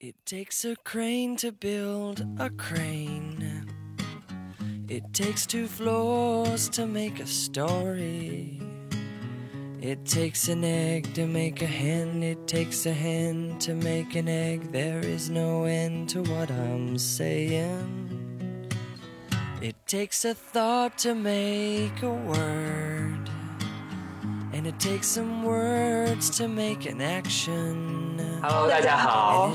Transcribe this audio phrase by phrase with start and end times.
[0.00, 3.68] It takes a crane to build a crane.
[4.86, 8.62] It takes two floors to make a story.
[9.80, 12.22] It takes an egg to make a hen.
[12.22, 14.70] It takes a hen to make an egg.
[14.70, 18.70] There is no end to what I'm saying.
[19.60, 22.97] It takes a thought to make a word.
[24.58, 28.18] And it takes some words to make an action.
[28.42, 29.52] Hello，大家好，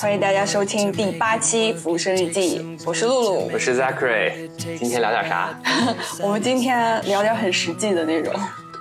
[0.00, 4.48] 欢迎大家收听第八期《浮生日记》，我是露露，我是 Zachary。
[4.56, 5.58] 今天聊点啥？
[6.22, 8.32] 我们今天聊点很实际的那种。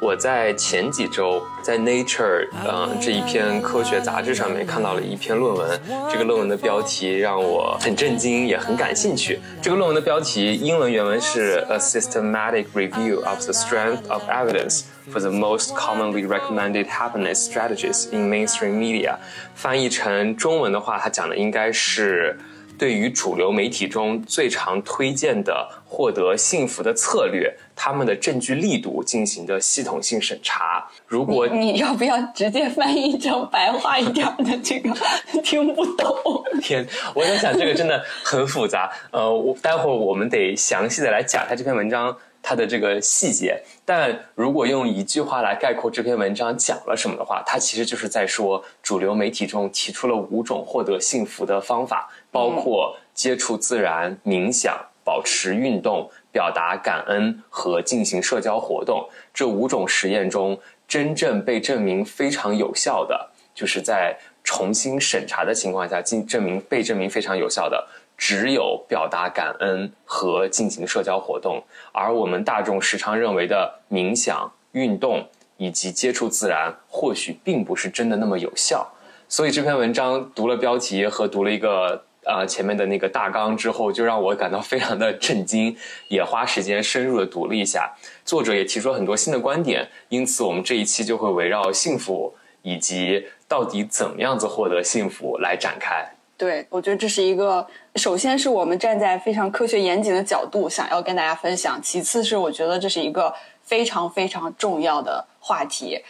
[0.04, 5.80] 我在前几周在 Nature，嗯，这一篇科学杂志上面看到了一篇论文。
[6.12, 9.40] 这个论文的标题让我很震惊，也很感兴趣。
[9.62, 18.10] 这个论文的标题英文原文是 A Systematic Review of the Strength of Evidence for the Most Commonly Recommended Happiness Strategies
[18.12, 19.16] in Mainstream Media。
[19.56, 22.38] 翻译成中文的话，它讲的应该是。
[22.84, 30.86] 对于主流媒体中最常推荐的获得幸福的策略，他们的证据力度进行的系统性审查。
[31.08, 34.58] 如果 你要不要直接翻译成白话一点的？
[34.62, 34.94] 这个
[35.42, 36.14] 听不懂。
[36.62, 38.92] 天，我在想这个真的很复杂。
[39.12, 43.64] 呃，我待会儿我们得详细的来讲一下这篇文章它的这个细节。
[43.86, 52.10] 但如果用一句话来概括这篇文章讲了什么的话，它其实就是在说主流媒体中提出了五种获得幸福的方法。
[52.34, 71.64] 包括接触自然、冥想、保持运动、表达感恩和进行社交活动这五种实验中，真正被证明非常有效的，就是在重新审查的情况下，进证明被证明非常有效的，只有表达感恩和进行社交活动。
[71.92, 78.92] 而我们大众时常认为的冥想、运动以及接触自然，或许并不是真的那么有效。
[79.30, 82.06] 所以这篇文章读了标题和读了一个。
[82.26, 85.76] 啊，前面的那个大纲之后，就让我感到非常的震惊，
[86.08, 87.94] 也花时间深入的读了一下。
[88.26, 96.06] 作者也提出了很多新的观点，因此我们这一期就会围绕幸福以及到底怎么样子获得幸福来展开。
[96.36, 106.02] 对，我觉得这是一个，首先是我们站在非常科学严谨的角度想要跟大家分享，其次是我觉得这是一个非常非常重要的话题。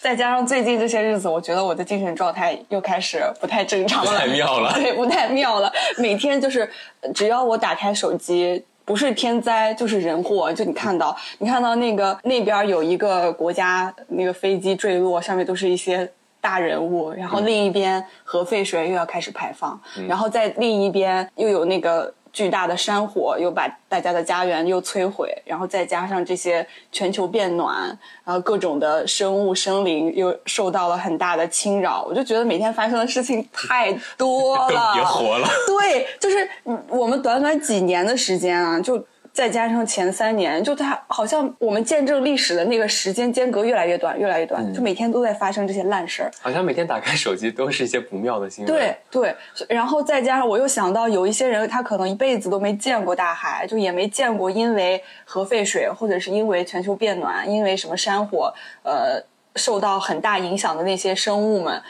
[0.00, 5.72] 再加上最近这些日子，我觉得我的精神状态又开始不太正常了，太妙了， 对，不太妙了。
[5.98, 6.70] 每天就是，
[7.12, 10.52] 只要我打开手机，不是天灾就是人祸。
[10.52, 16.08] 就你看到，你看到那个那边有一个国家那个飞机坠落，上面都是一些
[16.40, 22.14] 大人物，然后另一边核废水又要开始排放，然后在另一边又有那个。
[22.32, 27.86] 巨大的山火又把大家的家园又摧毁，然后再加上这些全球变暖，
[28.24, 35.48] 然后各种的生物生灵又受到了很大的侵扰，我就觉得每天发生的事情太多了， 别活了。
[35.66, 36.48] 对，就是
[36.88, 39.04] 我们短短几年的时间啊，就。
[39.38, 46.30] 再加上前三年，就它好像我们见证历史的那个时间间隔越来越短，越来越短，就每天都在发生这些烂事儿。
[46.40, 48.74] 好像每天打开手机都是一些不妙的新闻。
[48.74, 49.36] 对对，
[49.68, 59.22] 然后再加上我又想到有一些人，他可能一辈子都没见过大海，就也没见过因为核废水或者是因为全球变暖、因为什么山火，呃，
[59.54, 61.80] 受到很大影响的那些生物们。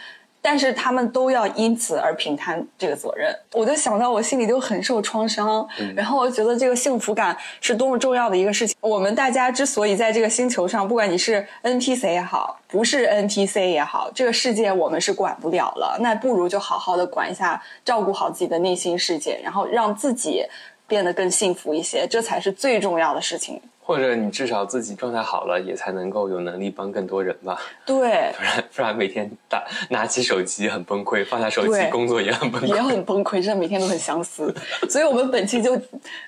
[0.40, 5.66] 但是他们都要因此而平摊这个责任，我就想到我心里就很受创伤，
[5.96, 8.76] 然后我觉得这个幸福感是多么重要的一个事情。
[8.80, 20.44] 我们大家之所以在这个星球上，不管你是 NPC 也好，不是 NPC 也好，这个世界我们是管不了了，那不如就好好的管一下，照顾好自己的内心世界，然后让自己
[20.86, 23.60] 变得更幸福一些，这才是最重要的事情。
[23.88, 27.58] 或者你至少自己状态好了，也才能够有能力帮更多人吧。
[27.86, 34.54] 对， 不然不然每天打拿起手机很崩溃，放下手机工作也很崩溃，也很崩溃，真的每天都很相似。
[34.90, 35.74] 所以我们本期就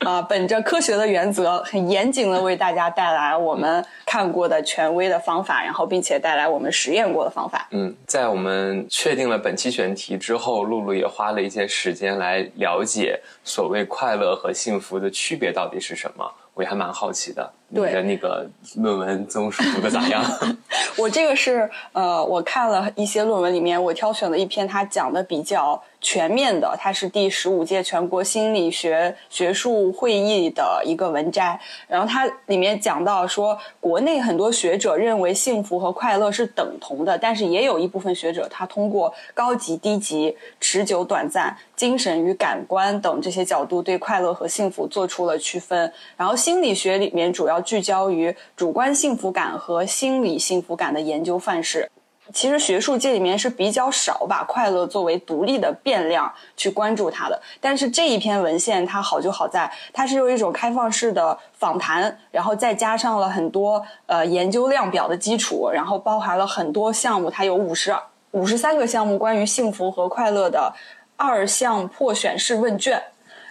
[0.07, 7.69] 啊，本着科学的原则，很严谨的为大家带来我们看过的权威的方法，然后并且带来我们实验过的方法。
[7.73, 16.25] 嗯，在我们确定了本期选题之后，露露也花了一些时间来了解所谓快乐和幸福的区别到底是什么。
[16.61, 18.47] 我也还蛮好奇的，你的那个
[18.77, 20.23] 论文综述读的咋样？
[20.99, 25.83] 我这个是呃，我看了一些论文里面，我挑选了一篇，他讲的比较。
[26.01, 31.61] 全面的，它是第十五届全国心理学学术会议的一个文摘。
[31.87, 45.93] 然后它里面讲到说，国内很多学者认为幸福和快乐是等同的，但是也有一部分学者他通过高级、低级、持久、短暂、精神与感官等这些角度对快乐和幸福做出了区分。
[46.17, 51.91] 然后心理学里面主要聚焦于主观幸福感和心理幸福感的研究范式。
[52.33, 57.41] 其实学术界里面是比较少把快乐作为独立的变量去关注它的。
[57.61, 67.95] 但是这一篇文献它好就好在，它是用一种开放式的访谈，然后再加上了很多呃研究量表的基础，然后包含了很多项目，它有五十
[68.33, 70.73] 五十三个项目关于幸福和快乐的
[71.17, 73.03] 二项破选式问卷。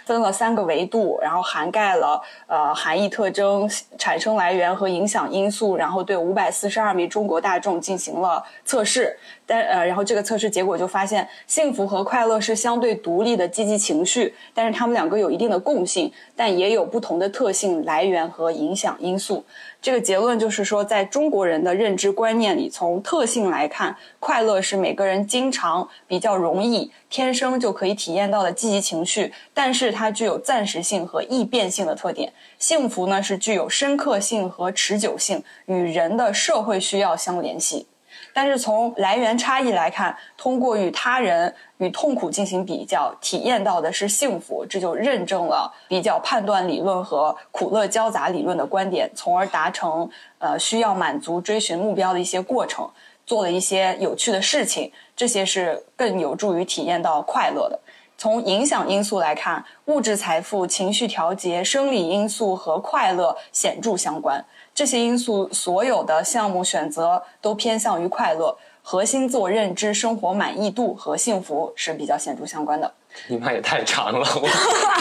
[0.10, 9.16] 分了三个维度，然后涵盖了呃含义特征、产生来源和影响因素，然后对五百四十二名中国大众进行了测试。
[9.46, 19.46] 但呃，然后这个测试结果就发现，幸福和快乐是相对独立的积极情绪，但是他们两个有一定的共性，但也有不同的特性、来源和影响因素。
[19.82, 32.34] 这个结论就是说，在中国人的认知观念里，从特性来看，快乐是每个人经常、比较容易、天生就可以体验到的积极情绪，但是它具有暂时性和易变性的特点。
[32.58, 37.88] 幸福呢，是具有深刻性和持久性，与人的社会需要相联系。
[38.34, 50.10] 但是从来源差异来看，通过与他人与痛苦进行比较，体验到的是幸福，这就认证了比较判断理论和苦乐交杂理论的观点，从而达成
[50.40, 52.90] 呃需要满足追寻目标的一些过程，
[53.26, 57.80] 做了一些有趣的事情，这些是更有助于体验到快乐的。
[58.18, 64.44] 从影响因素来看，物质财富、情绪调节、生理因素和快乐显著相关。
[64.76, 72.92] 这些因素所有的项目选择都偏向于快乐，核心自我认知、生活满意度和幸福是比较显著相关的。
[73.28, 74.48] 你妈也太长了，我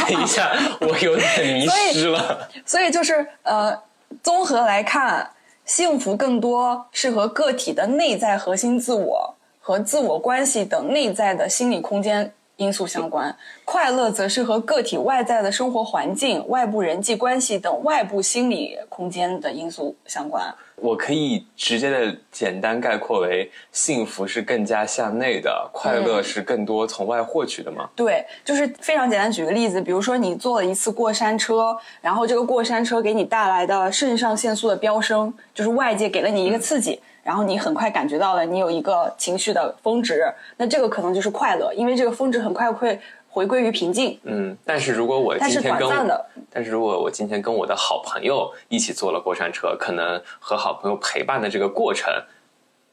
[0.07, 2.49] 等一下我有点迷失了。
[2.65, 3.83] 所以就是呃，
[4.23, 5.31] 综合来看，
[5.65, 12.33] 幸福更多是和个体的内在核心自我和自我关系等内在的心理空间。
[12.57, 20.53] 因素相关，快乐则是和个体外在的生活环境、外部人际关系等外部心理空间的因素相关。
[20.81, 27.89] 我可以直接的简单概括为：幸福是更加向内的，快乐是更多从外获取的吗？
[27.97, 29.31] 对，就是非常简单。
[29.31, 37.01] 举个例子，比如说你坐了一次过山车，然后这个过山车给你带来的肾上腺素的飙升，就是外界给了你一个刺激。
[37.25, 40.25] 然后你很快感觉到了，你有一个情绪的峰值，
[40.57, 42.99] 那这个可能就是快乐，因为这个峰值很快会
[43.29, 44.19] 回归于平静。
[44.25, 45.89] 嗯，但是如果我今天跟，
[46.51, 52.13] 但是如果我今天跟我的好朋友一起坐了过山车，可能和好朋友陪伴的这个过程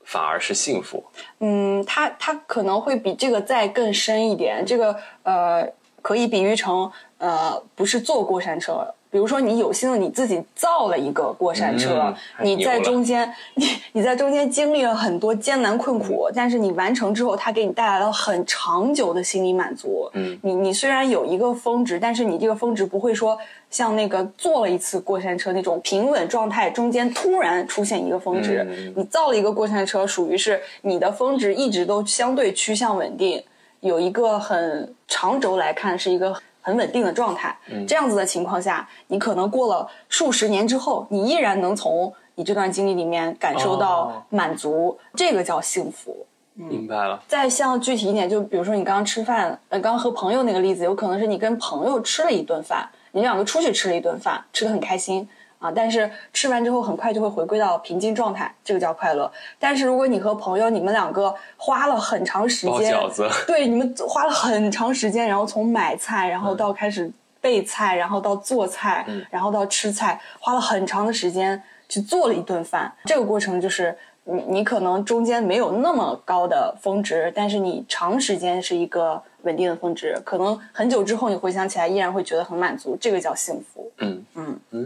[0.03, 1.03] 反而是幸福。
[1.39, 4.63] 嗯，它它可能会比这个再更深一点。
[4.65, 5.67] 这个呃，
[6.01, 8.93] 可以比喻成呃，不是坐过山车。
[9.15, 20.09] 比如说，你有幸你自己造了一个过山车，你在中间， 你你在中间经历了很多艰难困苦，但是你完成之后，它给你带来了很长久的心理满足。
[20.15, 23.37] 嗯，你你虽然有一个峰值，但是你这个峰值不会说
[23.69, 28.67] 像那个坐了一次过山车那种平稳状态，中间突然出现一个峰值。
[28.97, 33.41] 你造了一个过山车，属于是你的峰值一直都相对趋向稳定，
[33.79, 36.35] 有一个很长轴来看是一个。
[36.65, 37.55] 很稳定的状态，
[37.87, 46.25] 这样子的情况下，你可能过了数十年之后，你依然能从你这段经历里面感受到满足，这个叫幸福。
[46.55, 47.21] 明白了。
[47.27, 55.29] 再像具体一点，就比如说你刚刚吃饭，呃，刚刚和朋友那个例子，有可能是你跟朋友吃了一顿饭，你两个出去吃了一顿饭，吃的很开心。
[55.65, 59.31] 啊，但是吃完之后很快就会回归到平静状态，这个叫快乐。
[59.59, 72.93] 但是如果你和朋友，你们两个花了很长时间，饺子，对，你们花了很长时间，然后从买菜，然后到开始备菜，然后到做菜，然后到吃菜，花了很长的时间去做了一顿饭。
[73.05, 79.23] 这个过程就是你，你可能中间没有那么高的峰值，但是你长时间是一个。
[79.45, 83.91] 稳定的峰值，可能很久之后你回想起来依然会觉得很满足，这个叫幸福。
[83.99, 84.85] 嗯嗯嗯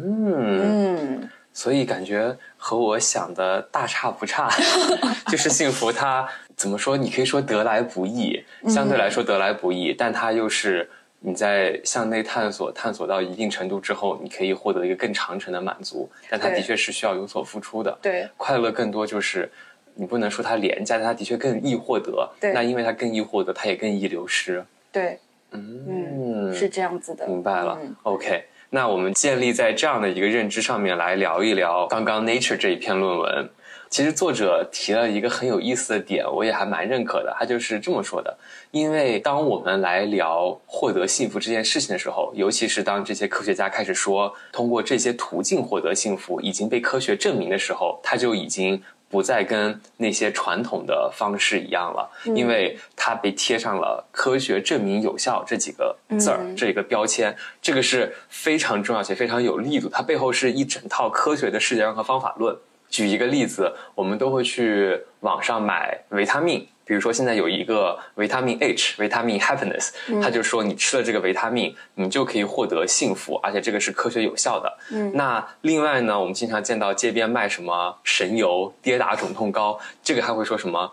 [1.18, 4.50] 嗯，所以感觉和我想的大差不差，
[5.28, 6.96] 就是幸福它怎么说？
[6.96, 10.90] 你可以说得来不易，相对来说得来不易，但它又是
[11.22, 16.10] 你在向内探索，探索到一定程度之后，你可以获得一个更长程的满足。
[16.30, 17.98] 但它的确是需要有所付出的。
[18.02, 19.50] 对，快乐更多就是。
[19.96, 22.30] 你不能说它廉价，但它的确更易获得。
[22.40, 24.66] 对，那因为它更易获得，它也更易流失。
[24.92, 25.20] 对，
[25.52, 27.28] 嗯，是这样子的。
[27.28, 27.78] 明白了。
[28.04, 33.50] OK，那我们建立在这样的一个认知上面来聊一聊刚刚 Nature 这一篇论文。
[33.90, 37.36] 其实作者提了一个很有意思的点，我也还蛮认可的。
[37.40, 38.38] 他就是这么说的：，
[38.70, 48.82] 因为当我们来聊获得幸福这件事情的时候，尤其是当这些科学家开始说通过这些途径获得幸福已经被科学证明的时候，他就已经。
[49.10, 59.90] 不再跟那些传统的方式一样了，因为它被贴上了“科学证明有效”这几个字儿，这一个标签，这个是非常重要且非常有力度。
[59.90, 62.56] 它背后是一整套科学的世界观和方法论。
[62.90, 69.92] 举一个例子，我们都会去网上买维他命，比如说现在有一个维他命 H，维他命 Happiness，
[70.24, 74.78] 它就说你吃了这个维他命，你就可以获得幸福，而且这个是科学有效的。
[74.92, 80.92] 嗯，那另外呢，我们经常见到街边卖什么神油、跌打肿痛膏，这个还会说什么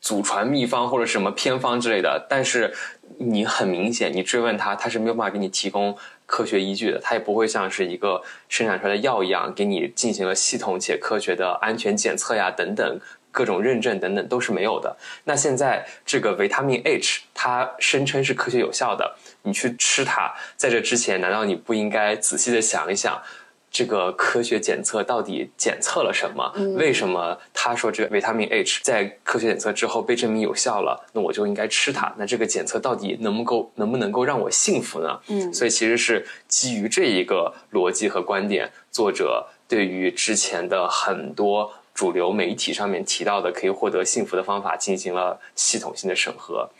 [0.00, 2.72] 祖传秘方或者什么偏方之类的，但是
[3.18, 5.94] 你很明显，你追问他，他是没有办法给你提供。
[6.24, 8.20] 科学依据的，他也不会像是一个
[8.50, 13.00] 生产出来的药一样，给你进行了系统且科学的安全检测呀，等等
[13.38, 14.96] 各种认证等等都是没有的。
[15.22, 23.22] 那现在这个维他命 H，它声称是科学有效的，你去吃它，在这之前，难道你不应该仔细的想一想？
[23.70, 26.50] 这个科学检测到底检测了什么？
[26.76, 30.98] 为什么他说这个维他命 H 在科学检测之后被证明有效了？
[31.12, 32.12] 那我就应该吃它？
[32.16, 35.20] 那这个检测到底能不够能不能够让我幸福呢？
[35.28, 46.70] 嗯，所以其实是基于这一个逻辑和观点，作者对于之前的很多主流媒体上面提到的可以获得幸福的方法进行了系统性的审核。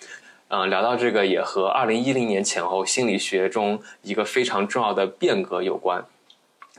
[0.46, 6.04] 嗯，聊到这个也和二零一零年前后心理学中一个非常重要的变革有关。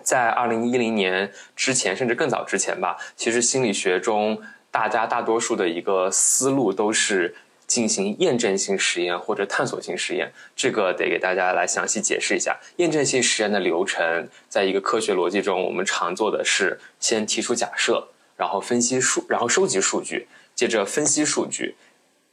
[0.01, 4.41] 在二零一零年之前，甚至更早之前吧，其实心理学中
[4.71, 7.35] 大家大多数的一个思路都是
[7.67, 10.31] 进行验证性实验或者探索性实验。
[10.55, 12.57] 这个得给大家来详细解释一下。
[12.77, 18.07] 验证性实验的流程，在一个科学逻辑中，我们常做的是先提出假设，
[18.39, 21.75] 然后分析数，然后收集数据，接着分析数据，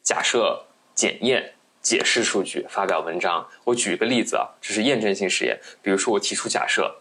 [0.04, 3.44] 假设检验，解释数据，发表文章。
[3.64, 5.58] 我举一个例子啊，这是验证性实验。
[5.82, 6.94] 比如说，我提出假设。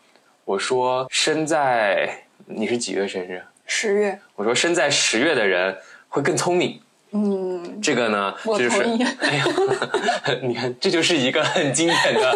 [0.43, 3.43] 我说生在你是几月生日？
[3.67, 4.19] 十月。
[4.35, 5.77] 我说生在十月的人
[6.09, 6.81] 会更聪明。
[7.12, 8.81] 嗯，这个呢，就是，
[9.21, 9.45] 哎呀，
[10.41, 12.35] 你看，这就是一个很经典的，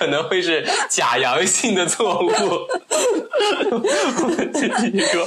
[0.00, 2.30] 可能会是假阳性的错误。
[3.70, 5.26] 我们继续说，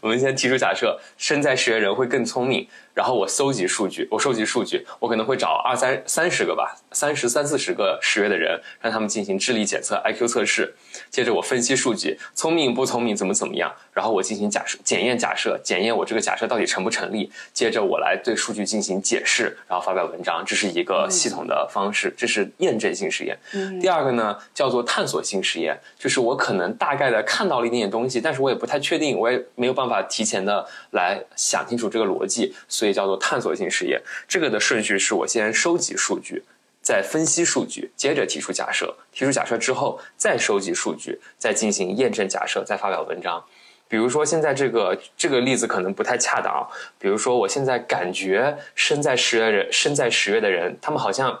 [0.00, 2.66] 我们先提出假设，身在十月人会更聪明。
[2.98, 10.74] 然后我搜集数据，我收集数据，我可能会找二三三十个吧，三十三四十个十月的人，让他们进行智力检测、IQ 测试。
[11.08, 13.72] 接着我分析数据，聪明不聪明，怎么怎么样。
[13.92, 17.30] 然后我进行假设、检验假设，检验我这个假设到底成不成立。
[17.52, 20.42] 接着我来对数据进行解释，然后发表文章。
[20.44, 23.38] 这是一个系统的方式，这是验证性实验。
[23.80, 32.98] 第二个呢，叫做探索性实验，就是我可能大概的看到了一点点东西，但是我也不太确定，我也没有办法提前的来想清楚这个逻辑，所以。
[32.98, 36.42] 叫做探索性实验，这个的顺序是我先收集数据，
[36.82, 43.44] 再分析数据，接着提出假设，提出假设之后再收集数据，再进行验证假设，再发表文章。
[43.86, 46.66] 比如说现在这个这个例子可能不太恰当，
[46.98, 51.40] 比如说我现在感觉生在十月人，生在十月的人，他们好像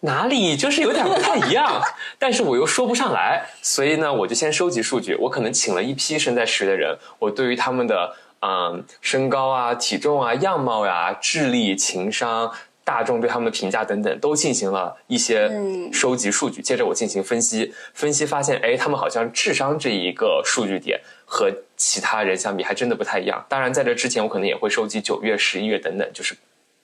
[0.00, 1.80] 哪里就是有点不太一样，
[2.18, 5.14] 但是我又说不上来，所以呢，我就先收集数据。
[5.20, 8.12] 我可能请了一批生在十月的人，我对于他们的。
[8.42, 12.50] 嗯，身高啊、体重啊、样貌呀、智力、情商、
[12.82, 15.50] 大众对他们的评价等等，都进行了一些
[15.92, 16.62] 收集数据。
[16.62, 23.44] 接着我进行分析，分析发现，哎，他们好像智商这一个数据点和其他人相比，还真的不太一样。
[23.46, 26.34] 当然，在这之前，我可能也会收集九月、十一月等等，就是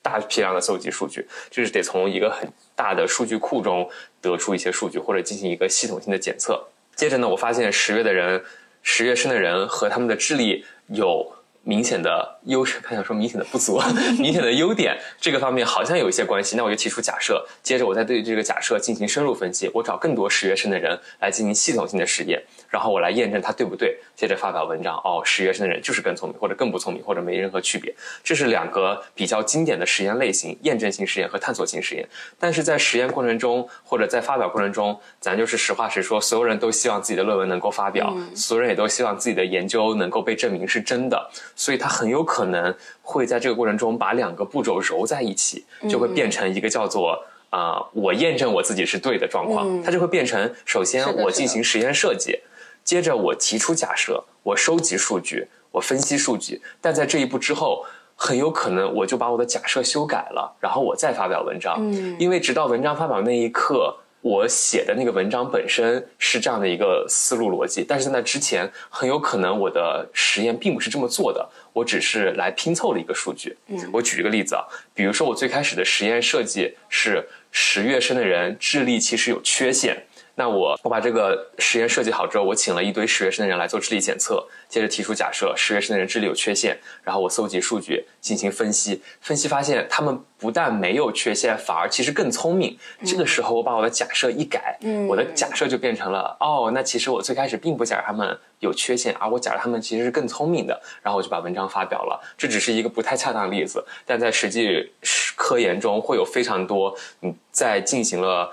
[0.02, 3.88] 大批量的搜集数据，就是得从一个很大的数据库中
[4.20, 6.62] 得出一些数据，或者进行一个系统性的检测。
[6.94, 8.44] 接着呢，我发现十月的人，
[8.82, 11.32] 十月生的人和他们的智力有。
[11.68, 13.82] 明显的优势，他想说明显的不足，
[14.20, 16.54] 明显的优点，这个方面好像有一些关系。
[16.56, 23.96] 那我就提出假设，接着我再对这个假设进行深入分析，我找更多十月生的人来进行系统性的实验，然后我来验证它对不对。
[24.14, 27.94] 接着发表文章，哦，十月生的人就是更聪明，或者更不聪明，或者没任何区别。
[28.24, 32.08] 这是两个比较经典的实验类型：验证性实验和探索性实验。
[32.38, 41.30] 但是在实验过程中，或者在发表过程中，咱就是实话实说，所有人都希望自己的论文能够发表，所有人也都希望自己的研究能够被证明是真的。
[41.54, 49.82] 所以它很有可能会在这个过程中把两个步骤揉在一起，就会变成一个叫做啊，我验证我自己是对的状况。
[49.82, 52.38] 它就会变成，首先我进行实验设计，
[52.86, 56.62] 接着我提出假设，我收集数据，我分析数据。
[56.80, 61.76] 但在这一步之后，很有可能我就把我的假设修改了，然后我再发表文章。
[61.80, 63.98] 嗯因为直到文章发表那一刻。
[64.22, 73.56] 我写的那个文章本身是这样的一个思路逻辑，但是在那之前，很有可能我的实验并不是这么做的，我只是来拼凑了一个数据。
[73.68, 80.05] 嗯，我举一个例子啊，比如说我最开始的实验设计是十月生的人智力其实有缺陷，
[80.38, 92.76] 那我我把这个实验设计好之后，我请了一堆实验室的人来做智力检测，接着提出假设，实验室的人智力有缺陷，然后我搜集数据进行分析，分析发现他们不但没有缺陷，反而其实更聪明。
[93.02, 94.78] 这个时候我把我的假设一改，
[95.08, 102.20] 我的假设就变成了哦，那其实我最开始并不假设他们有缺陷，而我假设他们其实是更聪明的，然后我就把文章发表了。
[102.36, 104.92] 这只是一个不太恰当的例子，但在实际
[105.34, 108.52] 科研中会有非常多嗯在进行了。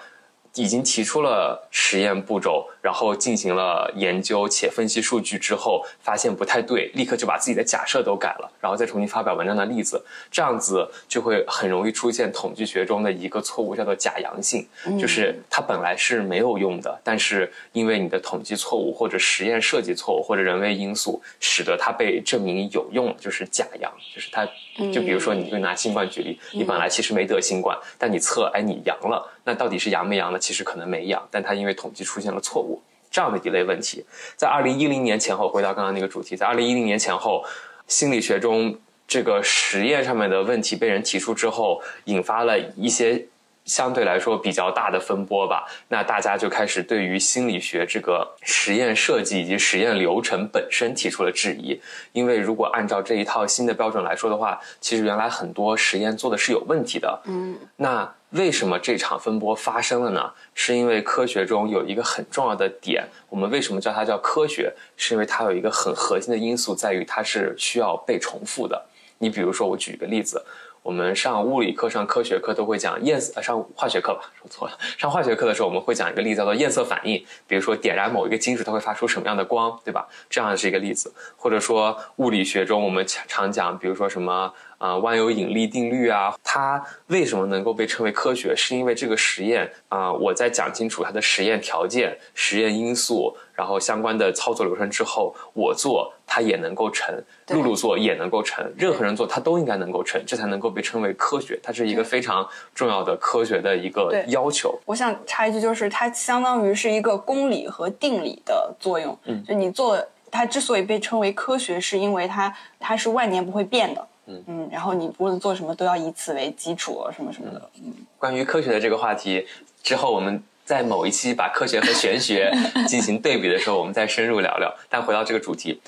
[0.55, 14.67] 已经提出了实验步骤，然后进行了研究且分析数据之后，发现不太对，立刻就把自己的假设都改了，然后再重新发表文章的例子，这样子就会很容易出现统计学中的一个错误，叫做假阳性，
[14.99, 24.45] 就是它本来是没有用的，但是因为你的统计错误或者实验设计错误或者人为因素，使得它被证明有用，就是假阳，就是它，
[24.91, 29.29] 就比如说你就拿新冠举例，你本来其实没得新冠，但你测，哎，你阳了。
[29.45, 30.39] 那到底是阳没阳呢？
[30.39, 32.72] 其实可能没阳，但它因为统计出现了错误，
[33.13, 34.03] 这样的一类问题，
[34.35, 37.45] 在二零一零年前后，回到刚刚那个主题，在二零一零年前后，
[37.87, 38.77] 心理学中
[39.07, 43.27] 这个实验上面的问题被人提出之后，引发了一些。
[43.65, 51.79] 相对来说比较大的风波吧，那大家就开始对于心理学这个实验设计以及实验流程本身提出了质疑。
[52.11, 57.21] 因为如果按照这一套新的标准来说的话，其实原来很多实验做的是有问题的。
[57.25, 60.31] 嗯，那为什么这场风波发生了呢？
[60.53, 64.73] 是因为科学中有一个很重要的点，我们为什么叫它叫科学？
[64.97, 68.85] 是因为它有一个很核心的因素在于它是需要被重复的。
[69.19, 70.43] 你比如说，我举一个例子。
[70.83, 74.77] 我们上物理课、上科学课都会讲焰色，上化学课吧，说错了。
[74.97, 77.25] 上化学课的时候，我们会讲一个例子，叫做焰色反应。
[77.47, 80.05] 比如说，点燃某一个金属，它会发出什么样的光，对吧？
[80.29, 81.13] 这样是一个例子。
[81.37, 84.53] 或者说，物理学中我们常讲，比如说什么。
[84.83, 88.53] 啊，万有引力定律啊，它为什么能够被称为科学？
[88.53, 97.17] 是因为这个实验啊，我在讲清楚它的实验条件、实验因素，然后相关的操作流程之后，我做它也能够成，
[97.51, 101.57] 露露做也能够成，任何人做它都应该能够成，这才能够被称为科学。
[101.63, 104.77] 它是一个非常重要的科学的一个要求。
[104.83, 109.17] 我想插一句，就是它相当于是一个公理和定理的作用。
[109.23, 109.97] 嗯，就你做
[110.29, 114.05] 它之所以被称为科学，是因为它它是万年不会变的。
[114.25, 117.69] 嗯嗯，然后你无论做什么都要以此为基础，什么什么的。
[117.83, 119.45] 嗯，关于科学的这个话题，
[119.83, 122.49] 之后我们在某一期把科学和玄学
[122.87, 124.73] 进行对比的时候，我们再深入聊聊。
[124.89, 125.81] 但回到这个主题，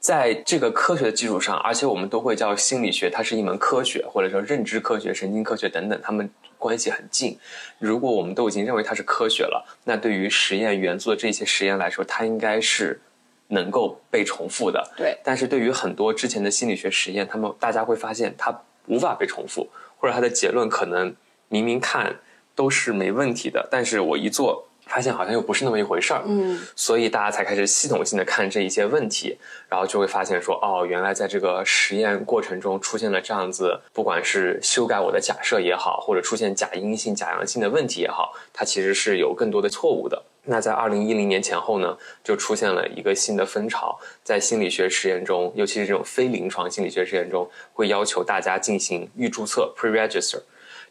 [0.00, 7.38] 在这个科学的基础上，而且我们都会叫心理学，它是一门科学，或者说认知科学、神经科学等等，它们关系很近。
[7.78, 13.00] 如果我们都已经认为它是科学了，那对于实验元素的这些实验来说，它应该是。
[13.48, 15.18] 能够被重复的，对。
[15.24, 21.14] 但是对于很多之前的心理学实验，他们大家会发现它无法被重复，或者它的结论可能
[21.48, 22.16] 明明看
[22.54, 26.22] 都是没问题的，但是我一做发现好像又不是那么一回事儿。
[26.26, 26.58] 嗯。
[26.74, 40.22] 所以大家才开始系统性的看这一些问题，然后就会发现说，哦，原来在这个实验过程中出现了这样子，不管是修改我的假设也好，或者出现假阴性、假阳性的问题也好，它其实是有更多的错误的。
[40.48, 50.42] 那在二零一零年前后呢，就出现了一个新的风潮，在心理学实验中，尤其是这种非临床心理学实验中，会要求大家进行预注册 （pre-register）。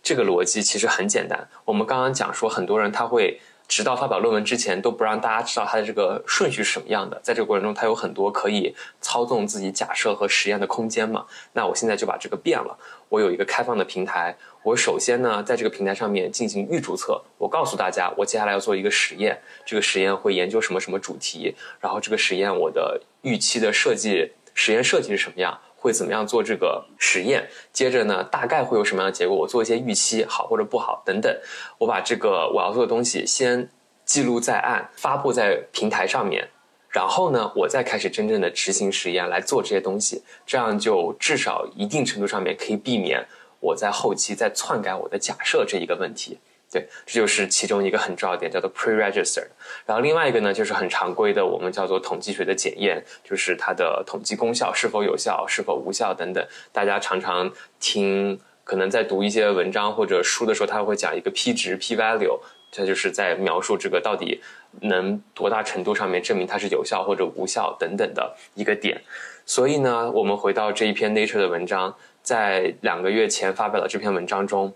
[0.03, 1.49] 这个逻辑其实很简单。
[1.65, 3.39] 我们刚刚讲说，很多人他会。
[3.69, 11.25] 直到发表论文之前都不让大家知道它的这个顺序是什么样的，在这个过程中，他有很多可以操纵自己假设和实验的空间嘛。
[11.51, 25.59] 那我现在就把这个变了，我有一个开放的平台，我首先呢在这个平台上面进行预注册，我告诉大家我接下来要做一个实验，这个实验会研究什么什么主题，然后这个实验我的预期的设计实验设计是什么样。
[25.79, 27.47] 会怎么样做这个实验？
[27.71, 29.37] 接着呢，大概会有什么样的结果？
[29.37, 31.31] 我做一些预期，好或者不好等等。
[31.77, 33.69] 我把这个我要做的东西先
[34.03, 36.49] 记录在案，发布在平台上面，
[36.97, 40.23] 然后呢，我再开始真正的执行实验来做这些东西。
[40.47, 43.23] 这样就至少一定程度上面可以避免
[43.59, 46.39] 我在后期再篡改我的假设这一个问题。
[46.71, 49.45] 对，这就是其中一个很重要点，叫做 pre-register。
[49.85, 56.43] 然后另外一个呢，就是很常规的，我们叫做统计学的检验，就是它的统计功效是否有效、是否无效等等。
[56.73, 62.39] 大家常常听，可能在读一些文章或者书的时候，他会讲一个 p 值 p value，
[62.71, 64.41] 这就是在描述这个到底
[64.81, 69.01] 能多大程度上面证明它是有效或者无效等等的一个点。
[69.45, 74.73] 所以呢，我们回到这一篇 Nature 的文章，在两个月前发表的这篇文章中。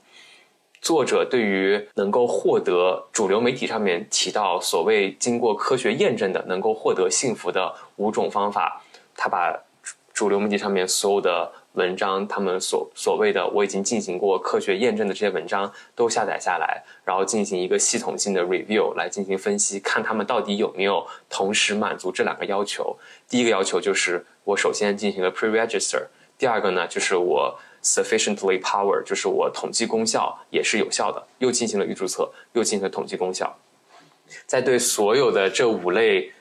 [0.82, 8.82] 作者对于能够获得主流媒体上面提到所谓经过科学验证的能够获得幸福的五种方法，
[9.16, 9.56] 他把
[10.12, 22.98] 主流媒体上面所有的文章，他们所所谓的我已经进行过科学验证的这些文章都下载下来，然后进行一个系统性的 review 来进行分析，看他们到底有没有同时满足这两个要求。
[23.30, 26.08] 第一个要求就是我首先进行了 pre-register，
[26.38, 33.58] 第二个呢就是我 sufficiently power，就是我统计功效也是有效的，又进行了预注册，又进行了统计功效。
[34.46, 36.32] 在对所有的这五类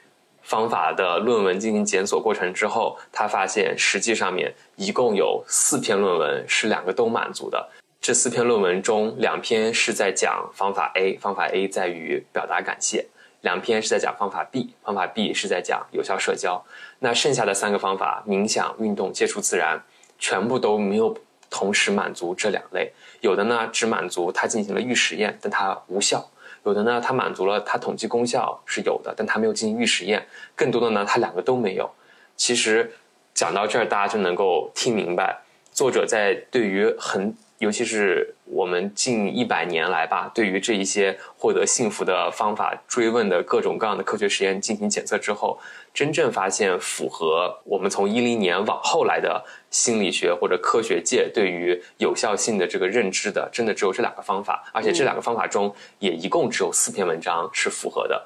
[0.50, 7.70] 方法的论文进行检索过程之后，他发现实际上面一共有四篇论文是两个都满足的。
[8.00, 13.04] 这四篇论文中，两篇是在讲方法 A，方法 A 在于表达感谢；
[13.42, 16.60] 两篇是在讲方法 B，方法 B 是在讲有效社交。
[16.98, 19.80] 那剩下的三个方法——冥想、运动、接触自然，
[20.18, 21.16] 全部都没有
[21.48, 22.92] 同时满足这两类。
[23.20, 26.28] 有的呢，只满足他进行了预实验，但它无效。
[26.64, 30.26] 有的呢，它满足了它统计功效是有的，但它没有进行预实验。
[30.54, 31.90] 更多的呢，它两个都没有。
[32.36, 32.92] 其实
[33.32, 35.40] 讲到这儿，大家就能够听明白，
[35.72, 45.58] 作者在对于很，尤其是我们近一百年来吧，对于这一些获得幸福的方法追问的各种各样的科学实验进行检测之后。
[45.92, 58.24] 真正发现符合我们从一零年往后来的心理学或者科学界对于有效性的这个认知的，真的只有这两个方法，而且这两个方法中也一共只有四篇文章是符合的，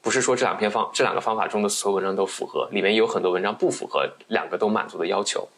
[0.00, 5.48] 不是说这两篇方这两个方法中的所有文章都符合，里面有很多文章不符合两个都满足的要求。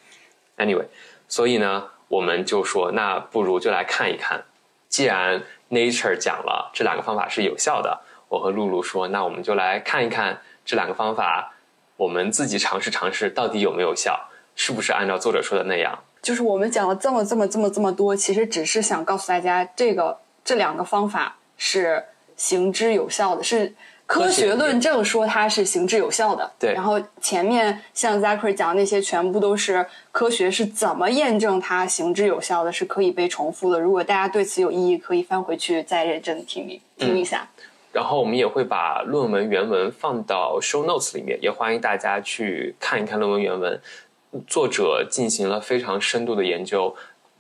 [0.57, 0.87] Anyway，
[1.29, 4.45] 所以呢，我们就说那不如就来看一看，
[4.87, 10.43] 既然 Nature 讲了这两个方法是有效的，我和露露说，那我们就来看一看。
[10.63, 11.55] 这两个方法，
[11.97, 14.29] 我们自己尝试尝试，到底有没有效？
[14.55, 15.99] 是不是按照作者说的那样？
[16.21, 22.05] 就是我们讲了这么这么这么这么多，其实只是想告诉大家，这个这两个方法是
[22.37, 23.75] 行之有效的，是
[24.13, 26.53] 科学论证说它是行之有效的。
[26.59, 26.75] 对。
[26.75, 33.81] 然后前面像 Zachary 讲的那些，全部都是科学是怎么验证它行之有效的，是可以被重复的。
[33.81, 37.49] 如果大家对此有异议，可以翻回去再认真听一听一下。
[37.91, 43.81] 然后我们也会把论文原文放到 show notes 里面，也欢迎大家去看一看论文原文。
[44.47, 46.95] 作者进行了非常深度的研究，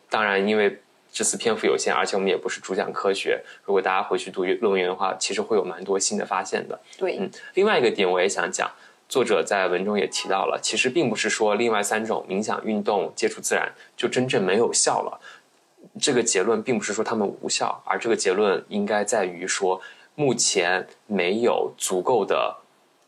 [0.09, 0.81] 当然因为
[1.13, 3.41] 这次篇幅有限，而且我们也不是主讲科学。
[3.65, 6.81] 如果大家回去读论文的话，其实会有蛮多新的发现的。
[6.97, 7.31] 对，嗯。
[7.55, 8.71] 另外一个点我也想讲，
[9.09, 15.21] 作者在文中也提到了，其实并不是说另外三种冥想、运动、接触自然就真正没有效了。
[16.01, 19.81] 这个结论并不是说他们无效，而这个结论应该在于说。
[20.15, 22.55] 目前没有足够的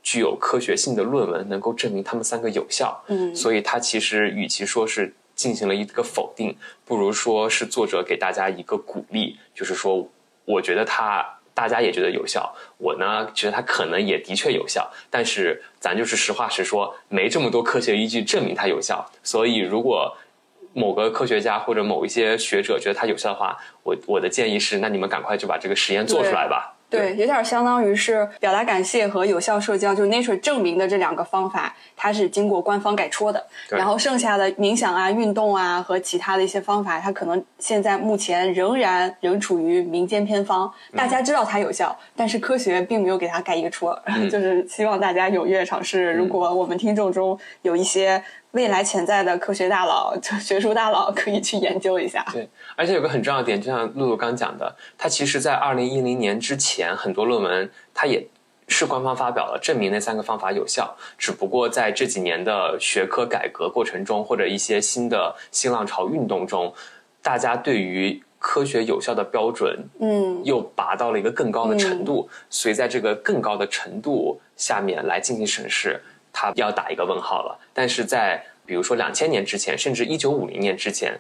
[0.03, 10.09] 具有科学性的论文能够证明他们三个有效，嗯，所以它其实与其说是进行了一个否定，不如说是作者给大家一个鼓励，就是说，
[10.45, 20.17] 我觉得他大家也觉得有效，我呢觉得他可能也的确有效，但是咱就是实话实说，没这么多科学依据证明它有效，所以如果
[20.73, 26.74] 某个科学家或者某一些学者觉得它有效的话，我我的建议是，那你们赶快就把这个实验做出来吧。
[26.95, 33.45] 对，有点相当于是表达感谢和有效社交，就是 Nature 证明的这两个方法，它是经过官方改戳的。
[33.69, 43.99] 然后剩下的冥想啊、运动啊和其他的一些方法，它可能现在目前仍然仍处于民间偏方，大家知道它有效，但是科学并没有给它盖一个戳。
[44.31, 46.13] 就是希望大家踊跃尝试。
[46.13, 48.23] 如果我们听众中有一些。
[48.55, 52.25] 未来潜在的科学大佬、学术大佬可以去研究一下。
[52.33, 58.25] 对，而且有个很重要的点，就像露露刚讲的，它其实，在二零一零年之前，很多论文它也
[58.69, 60.97] 是官方发表了，证明那三个方法有效。
[61.19, 66.73] 只不过在这几年的学科改革过程中，或者一些新的新浪潮运动中，
[67.23, 76.01] 大家对于科学有效的标准，嗯，又拔到了一个更高的程度，所以在这个更高的程度下面来进行审视。
[76.35, 81.19] 他要打一个问号了，但是在比如说两千年之前，甚至一九五零年之前。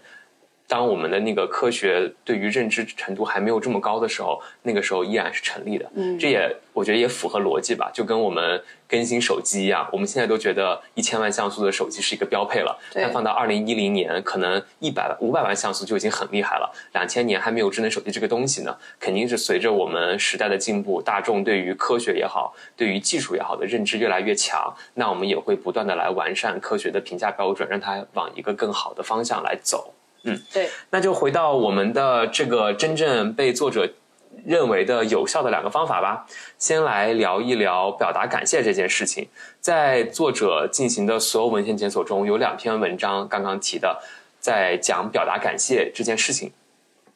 [0.66, 5.90] 当我们的那个科学对于认知程度还没有这么高的时候，那个时候依然是成立的。
[5.94, 12.78] 嗯，这也我觉得也符合逻辑吧，就跟我们更新手机一样，我们现在都觉得一千万像素的手机是一个标配了。
[12.94, 16.72] 但放到二零一零年，可能一百万、五百万像素就已经很厉害了。
[16.94, 29.92] 两千年还没有智能手机这个东西呢，肯定是随着我们时代的进步，大众对于科学也好，对于技术也好的认知越来越强，那我们也会不断的来完善科学的评价标准，让它往一个更好的方向来走。
[30.24, 33.88] 嗯，对，那就回到我们的这个真正被作者
[34.44, 36.26] 认为的有效的两个方法吧。
[36.58, 39.28] 先来聊一聊表达感谢这件事情。
[39.60, 44.02] 在作者进行的所有文献检索中，有两篇文章刚刚提的，
[44.40, 46.52] 在讲表达感谢这件事情。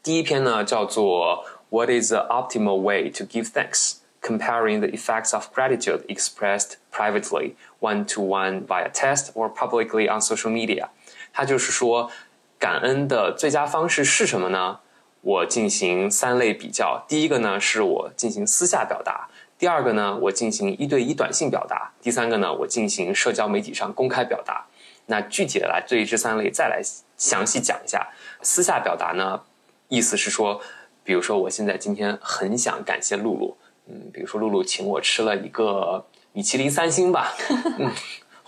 [0.03, 3.97] 第一篇呢叫做 "What is the optimal way to give thanks?
[4.21, 10.21] Comparing the effects of gratitude expressed privately, one to one via text or publicly on
[10.21, 10.89] social media."
[11.33, 12.11] 它就是说，
[12.59, 14.81] 感恩的最佳方式是什么呢？
[15.21, 24.67] 我进行三类比较，第一个呢是我进行私下表达，第二个呢我进行一对一短信表达，第三个呢我进行社交媒体上公开表达。
[25.07, 26.81] 那具体的来对于这三类再来
[27.17, 28.09] 详细讲一下。
[28.43, 29.41] 私下表达呢，
[29.89, 30.61] 意思是说，
[31.03, 37.35] 比如说我现在今天很想感谢露露，嗯，比如说露露请我吃了一个米其林三星吧，
[37.79, 37.91] 嗯。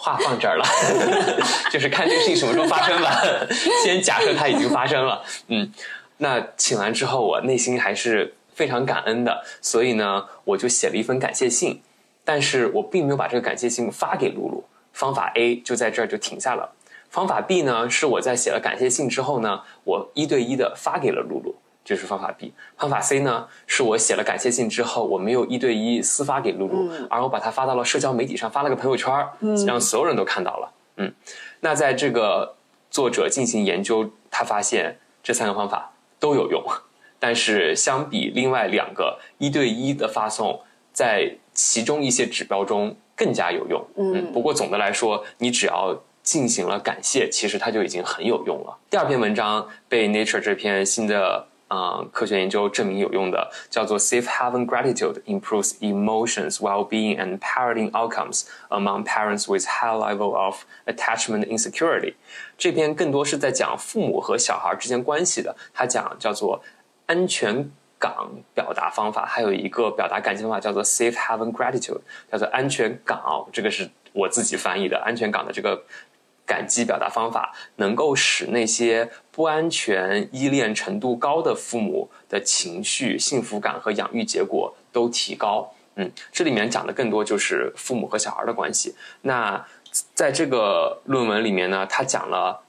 [0.02, 0.64] 话放这儿了，
[1.70, 3.20] 就是看这个事情什么时候发生吧。
[3.84, 5.70] 先假设它已经发生了，嗯，
[6.16, 11.82] 那请完之后，我内心还是非常感恩的，所以呢，我就写了一封感谢信，
[12.24, 14.64] 但是我并没有把这个感谢信发给露露。
[14.94, 16.72] 方法 A 就在这儿就停下了。
[17.10, 21.54] 方法 B 呢，是我在写了感谢信之后呢，我一对一的发给了露露。
[21.90, 23.48] 这是方法 B，方法 C 呢？
[23.66, 29.12] 是我写了感谢信之后，我没有一对一私发给露露，而我把它发到了社交媒体上，发了个朋友圈，
[29.66, 30.72] 让所有人都看到了。
[30.98, 31.12] 嗯，
[31.58, 32.54] 那在这个
[32.92, 36.62] 作者进行研究，他发现这三个方法都有用，
[37.18, 40.60] 但是相比另外两个一对一的发送，
[40.92, 43.84] 在其中一些指标中更加有用。
[43.96, 48.78] 嗯，不过总的来说，你只要进行了感谢，其实它就已经很有用了。
[48.88, 51.49] 第二篇文章被 Nature 这篇新的。
[51.70, 60.64] 啊，科学研究证明有用的叫做 Safe Haven Gratitude improves emotions, well-being, and parenting outcomes among parents with high level of
[60.86, 62.14] attachment insecurity。
[62.58, 65.54] 这篇更多是在讲父母和小孩之间关系的。
[65.72, 66.60] 它讲叫做
[67.06, 72.00] 安全港表达方法，还有一个表达感情方法叫做 Safe Haven Gratitude，
[72.32, 73.48] 叫做安全港。
[73.52, 75.84] 这个是我自己翻译的安全港的这个。
[76.46, 85.72] 感激表达方法能够使那些不安全、依恋程度高的父母的情绪、幸福感和养育结果都提高。
[85.96, 88.94] 嗯，这里面讲的更多就是父母和小孩的关系。
[89.22, 89.64] 那
[90.14, 92.62] 在这个论文里面呢，他讲了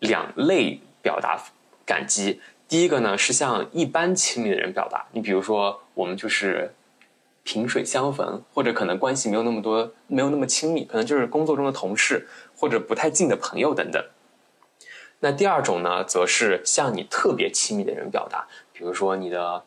[0.00, 1.40] 两类表达
[1.84, 2.40] 感激。
[2.68, 6.74] 第一个呢是向一般亲密的人表达，你比如说我们就是
[7.44, 12.26] 萍水相逢，或者可能关系没有那么多、没有那么亲密，可能就是工作中的同事。
[12.56, 14.04] 或者不太近的朋友等等。
[15.20, 19.62] 那第二种呢，则是向你特别亲密的人表达，比如说你的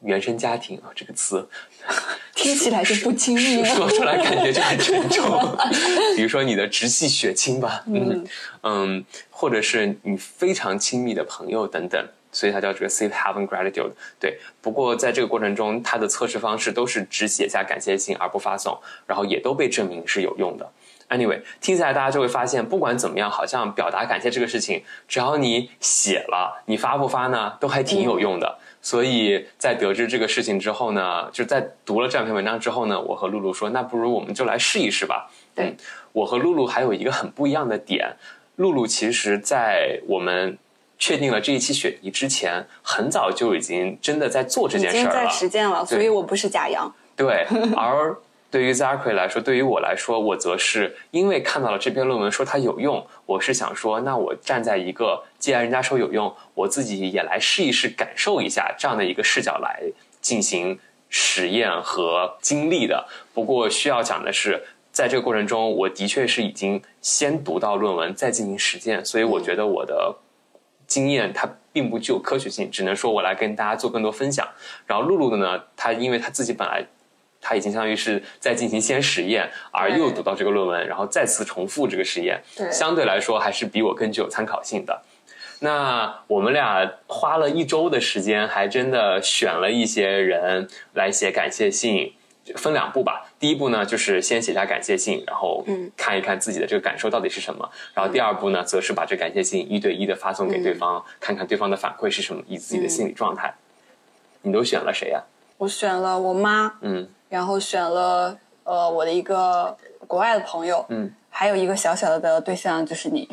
[0.00, 1.46] 原生家庭啊，这个词
[2.34, 5.56] 听起来就不亲密，说出来感觉就很沉重。
[6.16, 8.26] 比如说你的直系血亲吧，嗯
[8.62, 12.02] 嗯，或者是你非常亲密的朋友等等，
[12.32, 13.92] 所以它叫这个 safe haven gratitude。
[14.18, 20.72] 对，不过在这个过程中，它的测试方式都是只写下感谢信而不发送，然后也都被证明是有用的。
[21.10, 28.58] Anyway，听起来大家就会发现，不管怎么样，好像表达感谢这个事情，只要你写了，你发不发呢，都还挺有用的。
[28.80, 35.30] 所以在得知这个事情之后呢，就在读了这两篇文章之后呢，我和露露说，那不如我们就来试一试吧。
[35.54, 35.76] 对，
[36.12, 38.16] 我和露露还有一个很不一样的点，
[38.56, 40.58] 露露其实在我们
[40.98, 46.92] 确定了这一期选题之前，很早就已经真的在做这件事了，已经在实践了，所以我不是假羊。
[47.14, 48.16] 对，而。
[48.54, 59.82] 对于 Zachary 来说，对于我来说，我则是因为看到了这篇论文说它有用，我是想说，那我站在一个既然人家说有用，我自己也来试一试，感受一下这样的一个视角来
[60.20, 63.08] 进行实验和经历的。
[63.32, 64.62] 不过需要讲的是，
[64.92, 70.14] 在这个过程中，我的确是已经先读到论文，再进行实践，所以我觉得我的
[70.86, 74.46] 经验它并不具有科学性，只能说我来跟大家做更多分享。
[74.86, 76.86] 然后露露的呢，她因为她自己本来。
[77.44, 85.02] 他已经相当于是在进行先实验，而又读到这个论文，然后再次重复这个实验，相对来说还是比我更具有参考性的。
[85.60, 92.12] 那我们俩花了一周的时间，还真的选了一些人来写感谢信，
[92.56, 93.30] 分两步吧。
[93.38, 95.64] 第一步呢，就是先写下感谢信，然后
[95.96, 97.70] 看一看自己的这个感受到底是什么。
[97.94, 103.54] 然后第二步呢，则是把这感谢信一对一的发送给对方，看看对方的反馈是什么，以自己的心理状态。
[104.42, 105.22] 你都选了谁呀？
[105.56, 106.74] 我选了我妈。
[106.82, 107.08] 嗯。
[107.34, 113.28] 然后选了呃我的一个国外的朋友，嗯，还有一个小小的对象就是你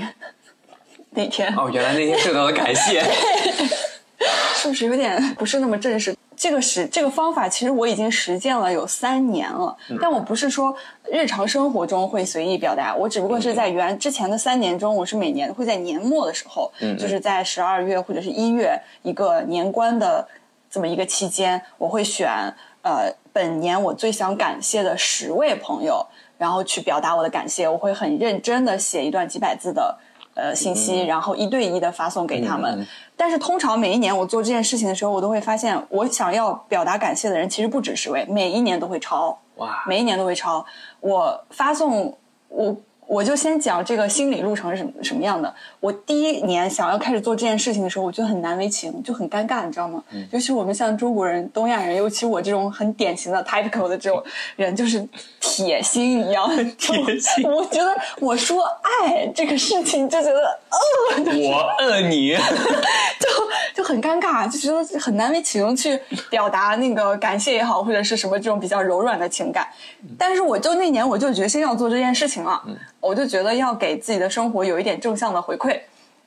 [1.13, 3.03] 那天哦，原来那天受到了感谢，
[4.55, 6.17] 是不是有点不是那么正式？
[6.35, 10.75] 这个实这个方法其实我已经实践了有三年了，但我不是说
[11.13, 20.27] 日常生活中会随意表达，我只不过是在原之前的三年中，我是每年会在年末的时候，嗯，就是在十二月或者是一月一个年关的
[20.71, 22.51] 这么一个期间，我会选。
[22.81, 26.05] 呃，本年我最想感谢的十位朋友，
[26.37, 29.97] 然后去表达我的感谢，我会很认真的写一段几百字的
[30.33, 32.87] 呃信息，然后一对一的发送给他们。
[33.15, 39.37] 但是通常每一年我做这件事情的时候，我都会发现，我想要表达感谢的人其实不止十位，每一年都会超。
[39.57, 39.83] 哇！
[39.87, 40.65] 每一年都会超。
[40.99, 42.17] 我发送
[42.47, 42.75] 我。
[43.11, 45.53] 我就先讲这个心理路程是什么什么样的。
[45.81, 50.01] 我第一年想要开始做这件事情的时候，我觉得很难为情，就很尴尬，你知道吗？
[50.31, 54.23] 尤其我们像中国人、东亚人，尤其我这种很典型的 typical 的这种
[54.55, 55.05] 人，就是
[55.41, 56.49] 铁心一样。
[56.77, 62.33] 铁心 我觉得我说爱这个事情，就觉得呃，就我呃你，
[63.19, 63.27] 就
[63.75, 69.67] 就很尴尬，就觉得很难为情去表达那个感谢也好，或者是什么这种比较柔软的情感。
[70.17, 72.63] 但是我就那年我就决心要做这件事情了，
[73.01, 75.79] 我就觉得要给自己的生活有一点正向的回馈，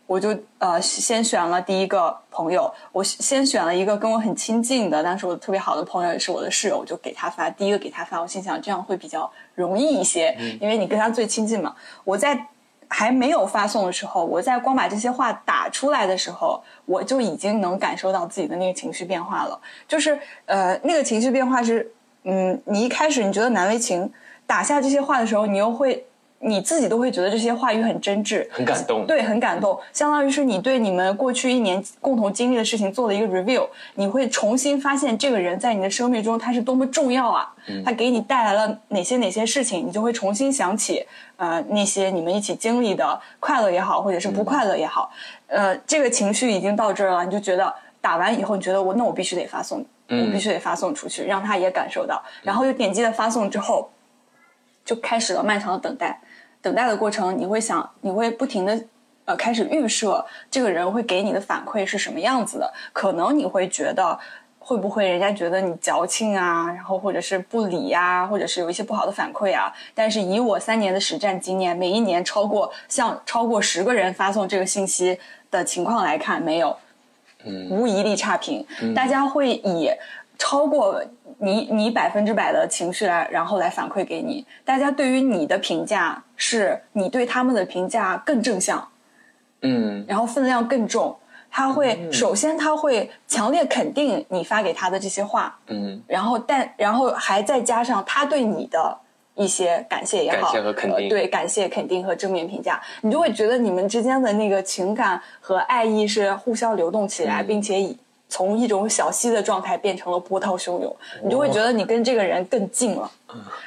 [0.06, 11.74] 我就呃先选了第一个朋友，我先选了一个跟我很亲近的，但是我特别好的朋友也是我的室友，我就给他发第一个给他发，我心想这样会比较容易一些，因为你跟他最亲近嘛。
[12.02, 12.46] 我在
[12.88, 19.58] 还没有发送的时候，我在光把这些话打出来的时候，我就已经能感受到自己的那个情绪变化了。
[19.88, 21.90] 就是呃，那个情绪变化是，
[22.24, 24.12] 嗯，你一开始你觉得难为情，
[24.46, 26.06] 打下这些话的时候，你又会
[26.46, 29.06] 你自己都会觉得这些话语很真挚，很感动。
[29.06, 45.10] 对，很感动，相当于是你对你们过去一年共同经历的事情做了一个 review，你会重新发现这个人在你的生命中他是多么重要啊，他给你带来了哪些哪些事情，你就会重新想起呃那些你们一起经历的快乐也好，或者是不快乐也好，
[45.46, 49.78] 呃，这个情绪已经到这儿了，你就觉得打完以后，你觉得我那我必须得发送，
[50.10, 53.90] 我必须得发送出去，让他也感受到，然后又点击了发送之后，
[54.84, 56.20] 就开始了漫长的等待。
[56.64, 58.82] 等待的过程，你会想，你会不停的
[59.26, 64.18] 呃开始预设这个人会给你的反馈是什么样子的，可能你会觉得
[64.58, 69.70] 会不会人家觉得你矫情啊，然后或者是不理呀、或者是有一些不好的反馈啊。
[69.94, 76.74] 但是以我三年的实战经验，每一年超过向超过十个人发送这个信息的情况来看，没有，
[77.44, 78.66] 嗯无一例差评。
[78.94, 79.90] 大家会以
[80.38, 81.04] 超过
[81.38, 84.46] 你你百分之百的情绪来，然后来反馈给你。
[84.64, 88.88] 大家对于你的评价是你对他们的评价更正向，
[89.62, 90.04] 嗯。
[90.06, 91.16] 然后分量更重。
[91.56, 96.02] 他会、首先他会强烈肯定你发给他的这些话，嗯。
[96.08, 98.98] 然后但然后还再加上他对你的
[99.36, 107.46] 一些感谢也好，感谢和肯定呃对感谢、肯定和正面评价，你就会觉得你们之间的那个情感和爱意是互相流动起来，嗯。
[107.46, 107.96] 并且以
[108.34, 113.08] 从一种小溪的状态变成了波涛汹涌，你就会觉得你跟这个人更近了。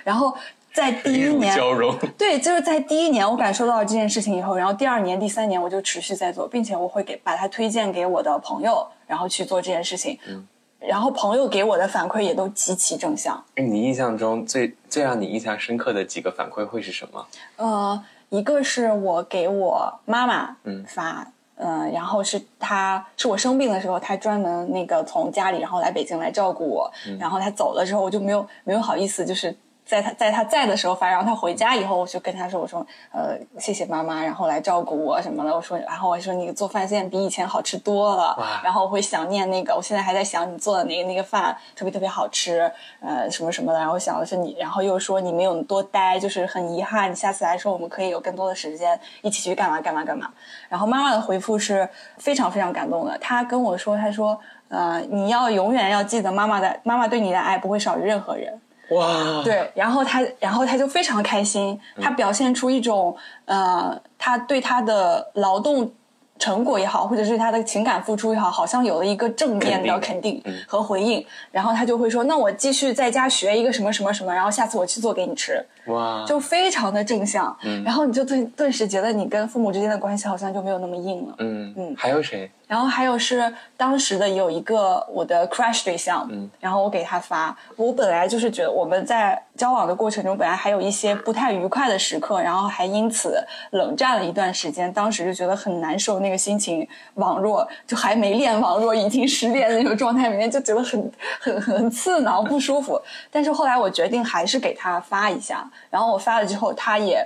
[0.03, 0.35] 然后
[0.73, 10.19] 在第一年，交融，对，就是在第一年我感受到了这件事情以后，然后第二年、第三年我就持续在做，并且我会给把它推荐给我的朋友，然后去做这件事情。
[10.27, 10.45] 嗯
[10.79, 13.43] 然后朋友给我的反馈也都极其正向。
[13.55, 17.25] 你印象中最最让你印象深刻的几个反馈会是什么？
[17.55, 21.27] 呃，一个是我给我妈妈嗯发，
[21.57, 29.55] 嗯、然后是他是我生病的时候，他专门那个从家里然后来北京来照顾我，然后他走了之后，我就没有没有好意思，就是。
[29.87, 42.69] 在他在他在的时候发，然后他回家以后，我就跟他说：“我说，呃，谢谢妈妈，然后来照顾我什么的。”我说，然后我说你做饭现在比以前好吃多了，然后我会想念那个，我现在还在想你做的那个那个饭特别特别好吃，
[42.99, 43.79] 呃，什么什么的。
[43.79, 50.29] 然后想的是你，然后又说你没有多待，就是很遗憾，你下次来说我们可以有更多的时间一起去干嘛干嘛干嘛。
[50.67, 58.59] 然后妈妈的回复是非常非常感动的，她跟我说，她说，呃，你要永远要记得妈妈的妈妈对你的爱不会少于任何人。
[58.89, 65.91] 哇，对，然后他，然后他就非常开心，他表现出一种呃，他对他的劳动
[66.39, 81.35] 成果也好，或者是他的情感付出也好，好像有了一个正面的肯肯定定和回应，然后他就会说，那我继续在家学一个什么什么什么，然后下次我去做给你吃，哇，就非常的正向，然后你就顿顿时觉得你跟父母之间的关系好像就没有那么硬了。
[81.39, 81.95] 嗯嗯。
[81.97, 82.49] 还有谁？
[82.67, 103.01] 然后还有是当时的有一个我的 crush 对象，嗯然后我给他发，我本来就是觉得我们在交往的过程中，本来还有一些不太愉快的时刻，然后还因此冷战了一段时间，当时就觉得很难受，那个心情网弱，就还没练网弱，已经失恋的那种状态里面，就觉得很 很很刺挠不舒服。
[103.31, 107.25] 但是后来我决定还是给他发一下，然后我发了之后，他也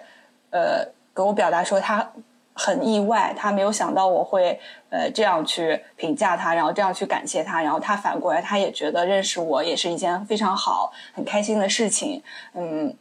[0.51, 2.07] 呃跟我表达说他
[2.53, 4.59] 很意外，他没有想到我会
[4.89, 12.21] 呃这样去评价他，然后这样去感谢他，然后他反过来他也觉得认识我也是一件非常好、很开心的事情，
[12.53, 12.95] 嗯。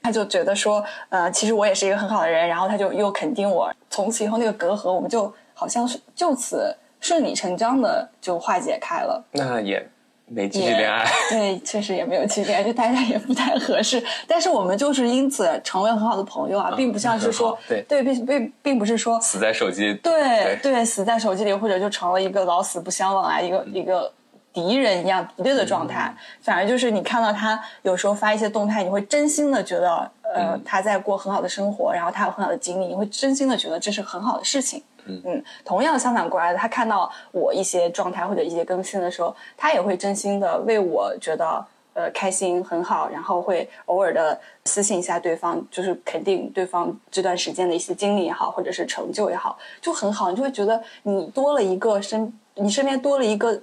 [0.00, 9.22] 他就觉得说，呃，其实我也是一个很好的人，然后他就又肯定我，从此以后那个隔阂，我们就好像是就此顺理成章的就化解开了。
[9.32, 9.86] 那也
[10.28, 11.04] 没继续恋爱。
[11.30, 14.02] 对，确实也没有继续恋爱，就大家也不太合适。
[14.26, 19.94] 但是我们就是因此成为很好的朋友啊，并不像是说对对，并并并不是说死在手机。
[20.02, 24.12] 对对对死在手机里，或者就成了一个老死不相往来，一个一个
[24.52, 34.82] 敌人一样敌对的状态，反而就是你看到他有时候发一些动态，你会真心的觉得，呃，他在过很好的生活，然后他有很好的经历，你会真心的觉得这是很好的事情。
[35.24, 53.60] 嗯，同样相反过来的，他看到我一些状态或者一些更新的时候，他也会真心的为我觉得呃开心很好，然后会偶尔的私信一下对方，就是肯定对方这段时间的一些经历也好，或者是成就也好，就很好，你就会觉得你多了一个身，你身边多了一个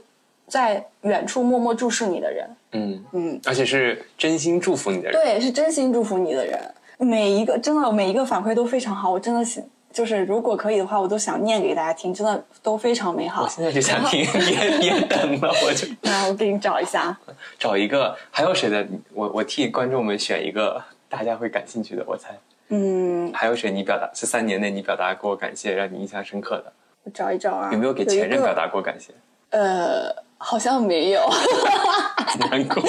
[0.47, 5.13] 在远处默默注视你的人，嗯嗯，而且是真心祝福你的人。
[5.13, 6.59] 对，是真心祝福你的人，
[6.97, 9.63] 每一个真的每一个反馈都非常好，我真的是。
[9.95, 13.43] 就是如果可以的话，我都想念给大家听，真的都非常美好。
[13.43, 15.87] 我现在就想听， 别别等了，我就。
[16.03, 17.17] 那我给你找一下，
[17.57, 18.85] 找一个，还有谁的？
[19.13, 22.37] 我我替观众们选一个大家会感兴趣的，我猜。
[22.67, 26.73] 嗯，还有谁你表达这三年内你表达过感谢，让你印象深刻的？
[27.05, 27.69] 我找一找啊。
[27.71, 29.13] 有没有给前任表达过感谢？
[29.51, 31.21] 呃，好像没有。
[32.51, 32.83] 难过。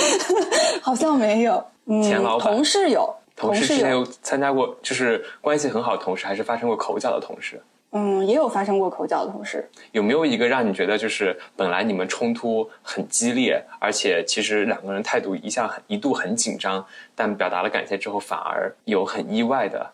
[0.83, 1.65] 好像没有。
[1.85, 3.15] 嗯，前老板、同事有。
[3.37, 7.63] 同事之前有参加过，就是关系很好的同事，还是发生过口角的同事？
[7.93, 9.69] 嗯，也有发生过口角的同事。
[9.93, 16.85] 有没有一个让你觉得，就是本来你们冲突很激烈，而且其实两个人态度一向很一度很紧张，
[17.15, 19.91] 但表达了感谢之后，反而有很意外的？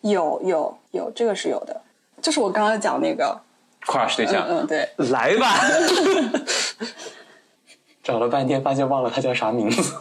[0.00, 1.80] 有有有，这个是有的。
[2.20, 3.38] 就是我刚刚讲那个
[3.84, 5.54] crush 对象，嗯，对，来吧。
[8.02, 9.92] 找了半天，发现忘了他叫啥名字。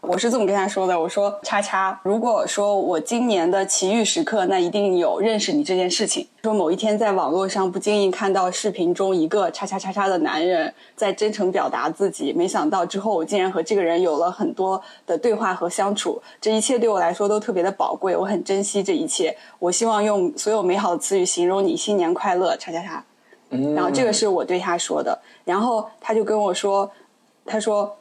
[0.00, 6.26] 我是这么跟他说的，我说叉叉，如果说我今年的奇遇时刻，那一定有认识你这件事情。
[6.42, 19.36] 说某一天在网络上不经意看到视频中一个叉叉叉叉的男人在真诚表达自己，没想到之后我竟然和这个人有了很多的对话和相处，这一切对我来说都特别的宝贵，我很珍惜这一切。
[19.58, 23.04] 我希望用所有美好的词语形容你，新年快乐，叉叉叉。
[23.50, 26.90] 然后这个是我对他说的，然后他就跟我说，
[27.44, 27.94] 他说。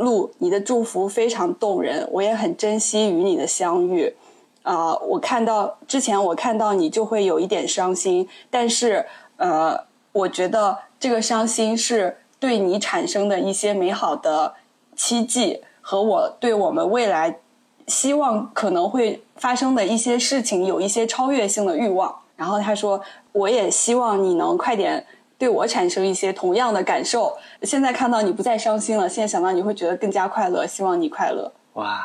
[0.00, 4.14] 路，你的祝福非常动人，我也很珍惜与你的相遇。
[4.62, 9.78] 啊，我看到之前我看到你就会有一点伤心，但是呃，
[10.12, 14.54] 我觉得这个伤心是对你产生的一些美好的
[14.94, 17.38] 期冀和我对我们未来
[17.86, 22.14] 希望可能会发生的一些事情有一些超越性的欲望。
[22.36, 23.00] 然后他说，
[23.32, 25.06] 我也希望你能快点。
[25.40, 27.34] 对我产生一些同样的感受。
[27.62, 30.66] 现在看到你不再伤心了，现在想到你会觉得更加快乐。
[30.66, 31.50] 希望你快乐。
[31.72, 31.98] 哇，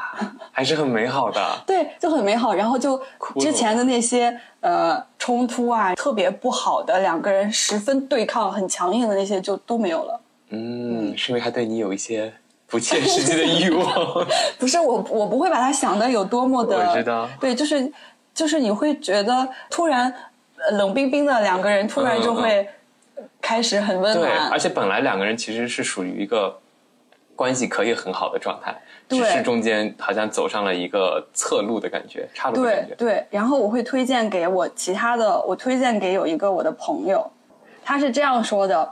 [0.54, 1.42] 还是很美好的。
[1.68, 2.54] 对，就很美好。
[2.54, 2.98] 然后就
[3.38, 10.22] 之前的那些呃冲突啊，特别不好的两个人十分对抗、很强硬的那些就都没有了。
[10.52, 12.32] 嗯，是因为他对你有一些
[12.68, 14.26] 不切 实际的欲望。
[14.58, 16.78] 不是我，我不会把他想的有多么的。
[16.78, 17.28] 我知道。
[17.42, 17.92] 对，就是
[18.34, 20.14] 就是你会觉得突然
[20.72, 22.66] 冷冰冰的两个人，突然就会。
[23.42, 26.60] 开始很温暖，对，而且本来两个人其实是属于一个
[27.36, 28.76] 关系可以很好的状态，
[29.08, 32.96] 只是中间好像走上了一个侧路的感觉，岔路的感觉。
[32.96, 37.30] 对，然后我会推荐给我其他的，我推荐给有一个我的朋友，
[37.84, 38.92] 他是这样说的，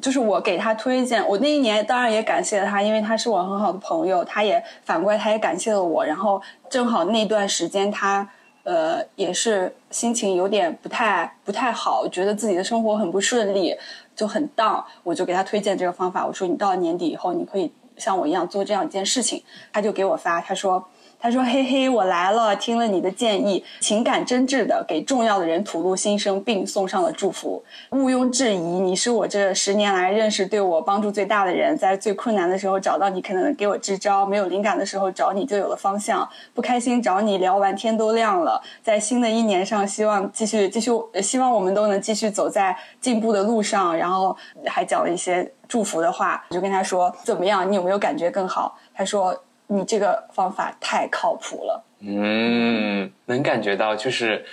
[0.00, 8.28] 就是我给他推荐，我那一年当然也感谢了他，因为他是我很好的朋友，他也反过来他也感谢了我，然后正好那段时间他。
[8.64, 13.76] 呃，也是心情有点不太不太好，觉得自己的生活很不顺利，
[14.16, 14.84] 就很荡。
[15.04, 19.42] 我就给他推荐这个方法，我说你到年底以后，你可以像我一样做这样一件事情。
[19.72, 20.88] 他就给我发，他说。
[21.18, 27.64] 他说：“嘿嘿，我来了，听了你的建议，情感真挚的给重要的人吐露心声，并送上了祝福。
[27.90, 31.74] 毋庸置疑，你是我这十年来认识对我帮助最大的人。
[31.78, 36.28] 在最困难的时候找到你，可能给我支招；没有灵感的时候找你，就有了方向。
[36.52, 38.62] 不开心找你聊完，天都亮了。
[38.82, 40.90] 在新的一年上，希望继续继续，
[41.22, 43.96] 希望我们都能继续走在进步的路上。
[43.96, 44.36] 然后
[44.66, 47.70] 还讲了一些祝福的话，我就跟他说怎么样？
[47.70, 48.76] 你有没有感觉更好？
[48.94, 49.34] 他说。”
[49.66, 51.84] 你这个方法太靠谱了。
[52.00, 54.44] 嗯，能感觉到，就是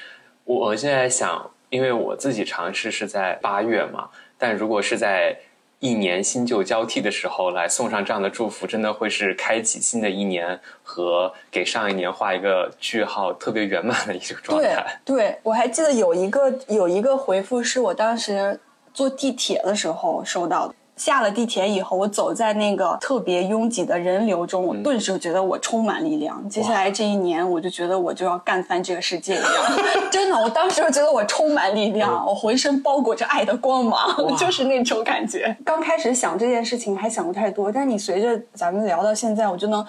[0.45, 5.37] 我现在想，因为我自己尝试是在八月嘛，但如果是在
[5.79, 14.99] 一年新旧交替的时候来送上这样的祝福，真的会是开启新的一年和给上一年画一个句号，特别圆满的一个状态。
[15.03, 18.59] 对，对我还记得有一个有一个回复是我当时
[18.93, 20.75] 坐地铁的时候收到的。
[21.01, 26.47] 下了地铁以后，我走在那个特别拥挤的人流中，我顿时觉得我充满力量。
[26.47, 29.49] 接下来这一年，我就觉得我就要干翻这个世界一样。
[30.11, 35.57] 真的，我当时就觉得我充满力量，我浑身包裹着爱的光芒， 就是那种感觉。
[35.65, 39.83] 刚开始想这件事情还想不太多，但你随着咱们聊到现在，我就能。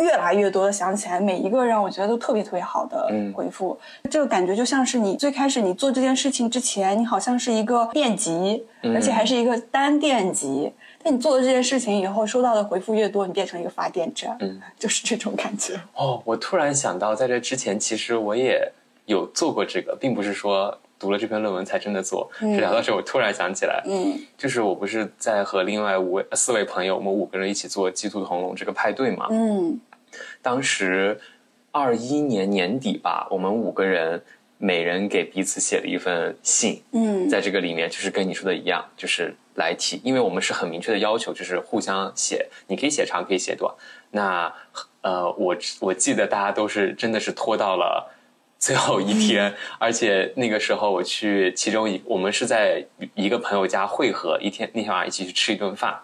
[0.00, 3.78] 越来越多的想起来每一个让我觉得都特别特别好的回复，
[4.10, 10.72] 这个感觉就像是你最开始你做这件事情之前，你好像是一个电极，而且还是一个单电极，
[11.02, 15.78] 但你做了这件事情以后，收到的回复越多，你变成一个发电站，嗯，就是这种感觉。
[15.94, 18.72] 哦，我突然想到，在这之前，其实我也
[19.04, 22.30] 有做过这个，并不是说读了这篇论文才真的做。
[22.38, 29.26] 是聊到这，我突然想起来，嗯，就是我不是在和另外五位、四位朋友，我们五个人一起做鸡兔同笼这个派对嘛？
[29.32, 29.80] 嗯，
[30.40, 31.20] 当时
[31.72, 34.22] 二一年年底吧，我们五个人
[34.58, 43.74] 每人给彼此写了一份信，嗯在这个里面就是跟你说的一样，就是来提，因为我们是很明确的要求，就是互相写，你可以写长，可以写短。
[44.12, 44.54] 那
[45.00, 48.08] 呃，我我记得大家都是真的是拖到了
[48.62, 52.86] 最后一天，而且那个时候我去其中一，我们是在
[53.16, 55.98] 一个朋友家汇合，一天那天晚上一起去吃一顿饭。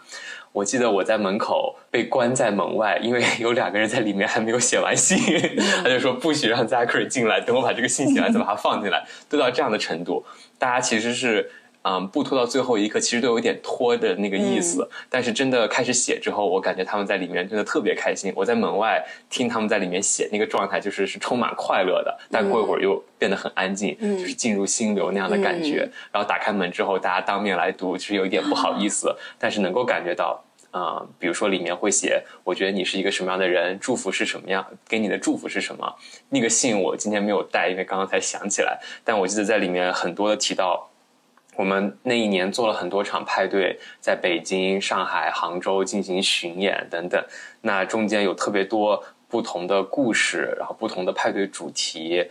[0.51, 5.17] 我记得我在门口被关在门外，因为有两个人在里面还没有写完信，
[5.85, 10.27] 他就说不许让 Zachary 进来，等我把这个信写完再把它放进来，都到这样的程度，
[10.59, 11.49] 大家其实是。
[11.83, 14.89] 嗯，不拖到最后一刻，其实都有一点拖的那个意思。
[15.09, 18.33] 但是真的开始写之后，我感觉他们在里面真的特别开心。
[18.37, 22.19] 我在门外听他们在里面写，那个状态就是是充满快乐的。
[22.31, 25.89] 但过一会儿又变得很安静，就是进入心流那样的感觉。
[26.13, 30.45] 然后打开门之后，大家当面来读，其实有一点不好意思， 但是能够感觉到。
[30.71, 35.97] 啊、比如说里面会写，我觉得你是一个什么样的人，祝福是什么样，给你的祝福是什么。
[36.29, 38.79] 那个信我今天没有带，因为刚刚才想起来。
[39.03, 40.91] 但我记得在里面很多的提到，
[41.59, 47.21] 我们那一年做了很多场派对，在北京、上海、杭州进行巡演等等。
[47.63, 52.25] 那中间有特别多不同的故事，然后不同的派对主题，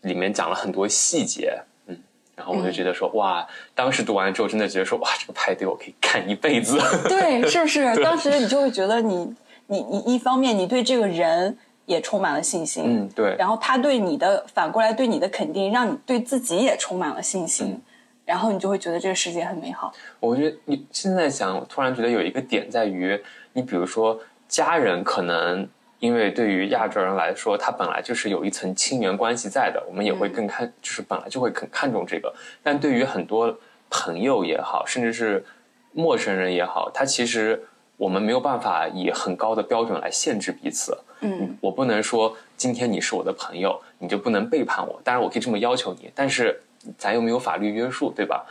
[0.00, 1.60] 里面讲了很多细节。
[1.86, 1.98] 嗯，
[2.34, 6.80] 然后我就觉得说，哇，当时读完之后，真的觉得说，哇，这个派对我可以干一辈子。
[7.06, 7.94] 对，是不是？
[8.02, 9.34] 当时你就会觉得你，
[9.66, 13.36] 你，你一方面你对这个人也充满了信心，嗯，对。
[13.38, 17.78] 然后他对你的反过来对你的肯定，让你对自己也充满了信心，
[18.24, 19.92] 然后你就会觉得这个世界很美好。
[20.20, 23.20] 我觉得你现在想，我突然觉得有一个点在于，
[23.52, 25.68] 你比如说家人可能。
[26.02, 32.34] 因为对于亚洲人来说，他本来就是有一层亲缘关系在的，我们也会更看，就是本来就会更看重这个。
[32.60, 33.56] 但对于很多
[33.88, 35.44] 朋友也好，甚至是
[35.92, 37.62] 陌生人也好，他其实
[37.96, 40.98] 我们没有办法以很高的标准来限制彼此。
[41.20, 45.00] 嗯，我不能说今天你是我的朋友，你就不能背叛我。
[45.04, 46.60] 当然，我可以这么要求你，但是
[46.98, 48.46] 咱又没有法律约束，对吧？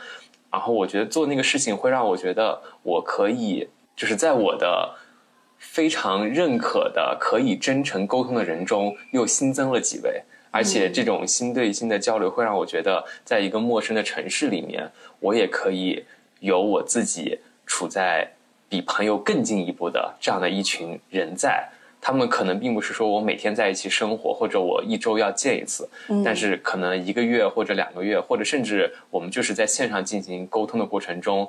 [0.50, 4.96] 然后我觉得做那个事情会让我觉得我可以，就是在我的。
[5.64, 10.20] 非常认可的、可以真诚沟通的人中，又新增了几位，
[10.50, 16.04] 而且这种心对心的交流会让我觉得，在一个陌生的城市里面，我也可以
[16.40, 18.32] 有我自己处在
[18.68, 21.70] 比朋友更进一步的这样的一群人在。
[22.02, 25.88] 他们可能并不是说我每天在一起生活，或者我一周要见一次，
[26.22, 31.48] 但是可能一个月或者两个月，或者甚至我们就是在线上进行沟通的过程中，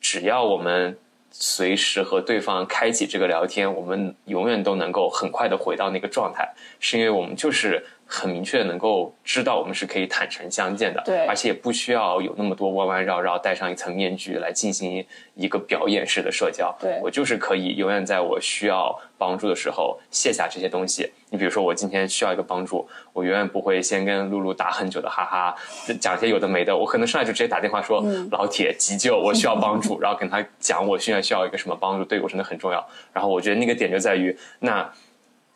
[0.00, 0.98] 只要我们。
[1.30, 6.48] 随时和对方开启这个聊天，我们永远都能够很快的回到那个状态，
[6.80, 15.04] 是因为我们就是很明确的能够知道我们是可以坦诚相见的，对，而且也不需要有那么多弯弯绕绕，戴上一层面具来进行
[15.34, 21.12] 一个表演式的社交，对我就是可以永远在我需要帮助的时候卸下这些东西。
[21.30, 25.54] 你比如说，我今天需要一个帮助，我永远不会先跟露露打很久的哈哈，
[26.00, 26.74] 讲些有的没的。
[26.74, 28.02] 我可能上来就直接打电话说
[28.32, 30.00] ：“老铁，急救，我需要帮助。
[30.00, 32.82] ”然后跟他讲我现在需要一个什么帮助，对我真的很重要。
[33.12, 34.90] 然后我觉得那个点就在于，那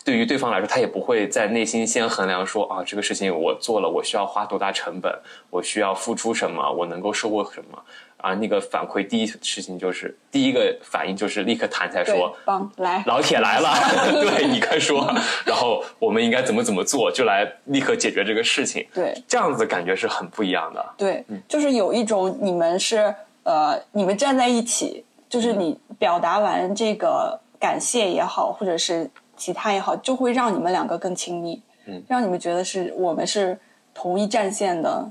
[0.05, 5.13] 对于对方来说，他也不会在内心先衡量说啊，这个事情我做了，我需要花多大成本，
[5.51, 7.79] 我需要付出什么，我能够收获什么。
[8.19, 13.69] 啊，那个反馈第一事情就是第一个反应就是立刻弹起来说，帮来老铁来了，
[14.23, 15.13] 对你快说，
[15.45, 18.87] 然后我们应该怎么怎么做，就来立刻解决这个事情。
[18.95, 20.95] 对，这样子感觉是很不一样的。
[20.97, 29.11] 对，就是有一种你们是呃，你们站在一起，就是你表达完这个感谢也好，或者是
[29.43, 33.59] 其他也好，就会让你们两个更亲密，嗯，让你们觉得是我们是
[33.93, 35.11] 同一战线的。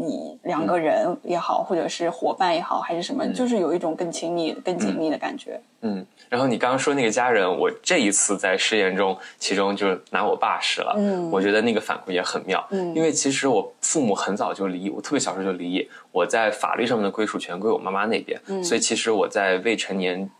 [0.00, 5.60] 你两个人也好，或者是伙伴也好，还是什么，就是有一种更亲密、更紧密的感觉。
[5.80, 10.94] 嗯，然后你刚刚说那个家人，我这一次在试验中，其中就是拿我爸试了。
[10.96, 12.64] 嗯，我觉得那个反馈也很妙。
[12.70, 20.30] 嗯，因为其实我父母很早就离异，我特别小时候就离异，我在法律上面的归属权归我妈妈那边，嗯，所以其实我在未成年。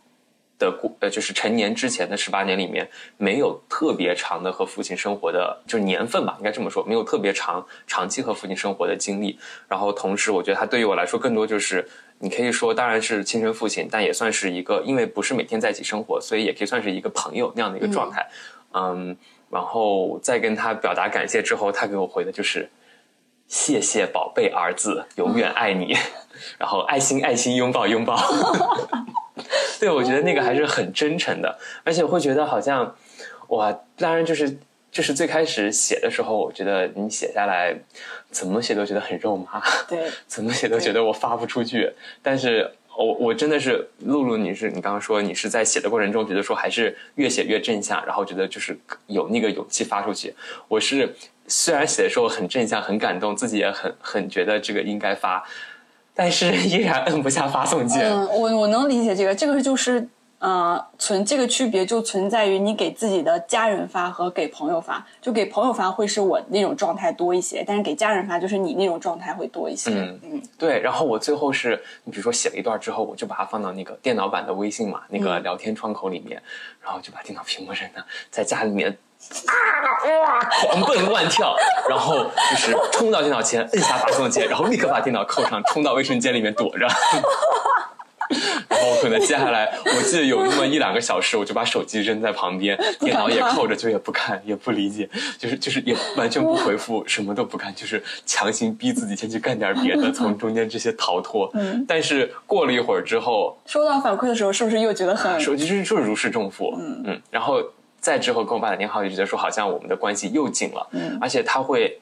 [0.59, 2.87] 的过呃，就是成年之前的十八年里面，
[3.17, 9.39] 没有特别长的和父亲生活的，就是年份吧，应该这么说，没有特别长长期和父亲生活的经历。
[9.67, 11.87] 然后同时，我觉得他对于我来说，更多就是
[12.19, 18.29] 你可以说，当然是亲生父亲，但也算是一个，因为不是每天在一起生活，所以也可以算是一个朋友那样的一个状态。
[18.73, 19.15] 嗯，
[19.49, 22.69] 然后在跟他表达感谢之后，他给我回的就是。
[23.47, 25.95] 谢谢宝贝儿子，永远爱你，
[26.59, 28.15] 然后爱心爱心拥抱拥抱。
[29.79, 32.95] 对，我觉得那个还是很真诚的，而且我会觉得好像，
[33.47, 34.57] 哇，当然就是
[34.91, 37.73] 就是最开始写的时候，我觉得你写下来
[38.29, 41.91] 怎么写都觉得很肉麻，对，怎么写都觉得我发不出去。
[42.21, 48.77] 但是我我真的是露露，你是你刚刚说你是在写的过程中觉得说还是越写越正向，然后觉得就是
[49.07, 50.33] 有那个勇气发出去。
[50.67, 51.15] 我是
[51.47, 55.43] 虽然写的时候很正向，很感动，自己也很很觉得这个应该发。
[56.19, 58.11] 但是依然摁不下发送键。
[58.11, 60.05] 嗯，我我能理解这个，这个就是
[60.39, 69.91] 呃存这个区别就存在于你给自己的家人发和给朋友发，就给朋友发会是我那种状态多一些，但是给家人发就是你那种状态会多一些。
[69.91, 70.81] 嗯嗯，对。
[70.81, 76.43] 然后我最后是你比如说写了一段之后，我就把它放到那个电脑版的微信嘛，那个聊天窗口里面，
[76.83, 78.97] 然后就把电脑屏幕扔了，在家里面。
[79.45, 79.53] 啊
[80.07, 80.39] 哇！
[80.61, 81.55] 狂奔乱跳，
[81.89, 86.87] 然后就是冲到电脑前，摁下发送键，然后立刻把电脑扣上，冲到卫生间里面躲着。
[88.69, 101.49] 然后可能接下来，我记得有那么一两个小时，我就把手机扔在旁边，电脑也扣着，就也不看，也不理解，就是就是也完全不回复，什么都不干，就是强行逼自己先去干点别的，从中间这些逃脱。
[101.55, 101.83] 嗯。
[101.87, 105.39] 但是过了一会儿之后，收到反馈的时候，是不是又觉得很？
[105.41, 106.73] 手机就是就是如释重负。
[106.79, 107.21] 嗯嗯。
[107.31, 107.61] 然后。
[107.99, 111.99] 再之后跟我爸打电话，就觉得说好像我们的关系又近了，嗯，而且他会，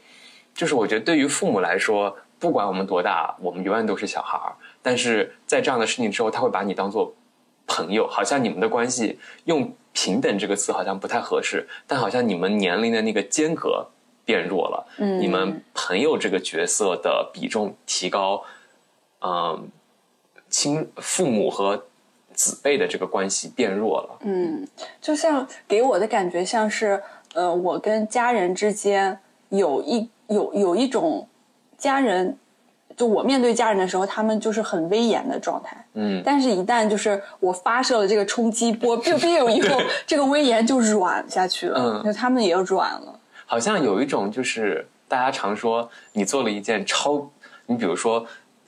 [0.53, 4.55] 就是我觉得对于父母来说，不管我们多大，我们永远都是小孩儿。
[4.81, 7.13] 但是在这样的事情之后，他会把你当做
[7.65, 13.87] 朋友，好像你们的关系用平等这个词好像不太合适，但好像你们年龄的那个间隔
[14.23, 18.43] 变弱了，嗯，你们朋友这个角色的比重提高，
[19.21, 19.69] 嗯，
[20.49, 21.85] 亲父母和。
[22.37, 24.19] 子辈的这个关系变弱了。
[24.21, 24.65] 嗯，
[25.01, 27.01] 就像给我的感觉像是，
[27.33, 29.19] 呃，我跟家人之间
[29.49, 31.27] 有一有有一种
[31.79, 32.37] 家人，
[32.95, 35.83] 就我面对家人的时候，他们就是很威严的状态。
[35.95, 42.01] 嗯，但是，一旦就是我发射了这个冲击波， biu biu 以后， 这个威严就软下去了。
[42.03, 43.19] 嗯，就他们也软了。
[43.47, 47.27] 好像有一种就是大家常说，你做了一件超，
[47.65, 48.23] 你比如说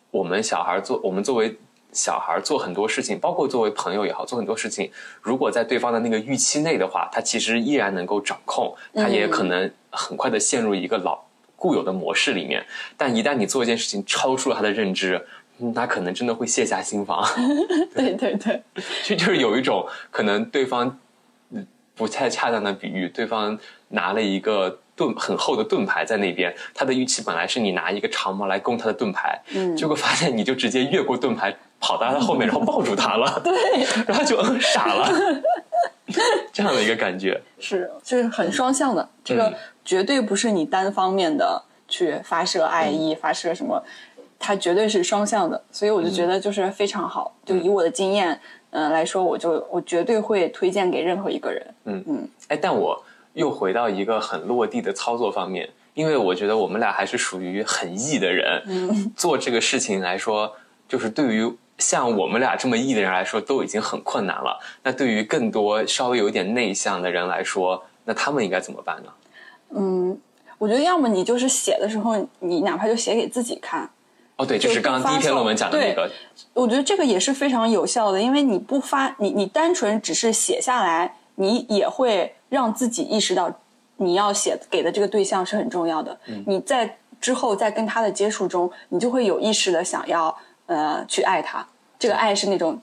[0.09, 1.55] 我们小孩做，我们作为。
[1.91, 11.19] 小孩做很多事情，包括作为朋友也好，做很多事情，如果在对方的那个预期内的话，他其实依然能够掌控，他也可能很快的陷入一个老
[11.55, 12.65] 固有的模式里面。
[12.95, 15.25] 但一旦你做一件事情超出了他的认知，
[15.73, 17.27] 他可能真的会卸下心防。
[17.95, 18.61] 对 对对，
[19.03, 20.99] 这就是有一种可能对方
[21.95, 23.57] 不太恰当的比喻，对方
[23.89, 24.79] 拿了一个。
[24.99, 33.53] 盾很厚的盾牌在那边，他的预期本来是你拿一个长矛来攻他的盾牌，嗯，结果发现你就直接越过盾牌跑到他后面，然后抱住他了，对，
[34.05, 35.09] 然后就嗯傻了，
[36.51, 37.39] 这样的一个感觉。
[37.59, 39.53] 是，就是很双向的，这个
[39.85, 43.81] 绝对不是你单方面的去发射爱意，发射什么，
[44.37, 48.37] 它绝对是双向的，所以我就觉得就是非常好，就以我的经验，
[48.71, 52.03] 嗯来说，我就我绝对会推荐给任何一个人，嗯。
[52.05, 53.01] 嗯，哎，但我。
[53.39, 60.53] 又回到一个很落地的操作方面，因为我觉得我们俩还是属于很易的人，做这个事情来说，
[60.89, 64.59] 就是对于像我们俩这么易的人来说，都已经很困难了。
[64.83, 69.11] 那对于更多稍微有一点内向的人来说，那他们应该怎么办呢？
[69.73, 70.19] 嗯，
[70.57, 73.89] 我觉得要么你就是写的时候，你哪怕就写给自己看。
[74.35, 76.11] 哦，对，就是刚刚第一篇论文讲的那个。
[76.53, 82.35] 我觉得这个也是非常有效的，因为你不发，你你单纯只是写下来，你也会。
[82.49, 83.51] 让自己意识到，
[83.97, 86.17] 你要写给的这个对象是很重要的。
[86.47, 90.35] 你在之后在跟他的接触中，你就会有意识的想要
[90.65, 91.65] 呃去爱他。
[91.97, 92.81] 这个爱是那种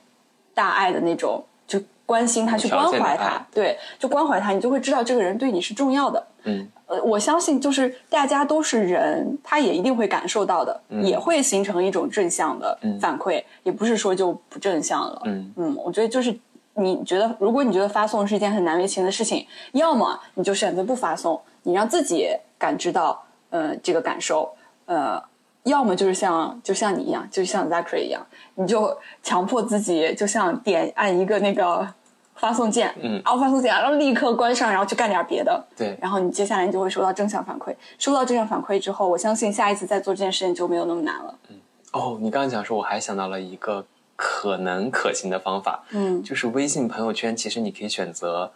[0.54, 3.44] 大爱的那种，就关心他，去关怀他。
[3.52, 6.26] 对，就关怀他，你就会知道这个人对你是重要的。
[6.44, 15.22] 嗯，呃，我相信就是大家都是人，他也一定会感受到的，也会形成一种正向的反馈，也不是说就不正向了。
[15.24, 16.38] 嗯嗯，我觉得就是。
[16.78, 24.54] 你觉得，如果你觉得发送是一件很难为情的事情，要么你就选择不发送，你让自己感知到，呃，这个感受，
[24.84, 25.22] 呃，
[25.64, 31.88] 要么就是像就像你一样，就像 Zachary 一样，你就强迫自己，就像点按一个那个
[32.34, 41.34] 发送键，嗯，然后发送键，然后立刻关上，然后去干点别的，对，然后你接下来你就会收到正向反馈，收到正向反馈之后，我相信下一次再做这件事情就没有那么难了。
[41.48, 41.56] 嗯，
[41.92, 43.86] 哦，你刚刚讲说，我还想到了一个。
[44.16, 48.50] 可能可行的方法，嗯，就是微信朋友圈，其实你可以选择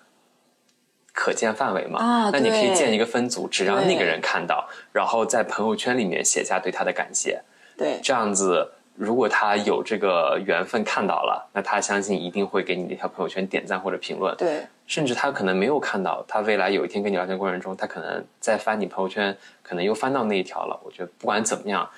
[1.13, 7.43] 可见范围嘛，啊，那你可以建一个分组，只让那个人看到，然后在朋友圈里面写下对他的感谢，
[7.77, 14.35] 对，这样子如果他有这个缘分看到了，那他相信一定会给你那条朋友圈点赞或者评论。
[14.37, 20.79] 对，甚至他可能没有看到，他未来有一天跟你聊天过程中，他可能在翻你朋友圈，可能又翻到那一条了。
[20.85, 21.89] 我觉得不管怎么样，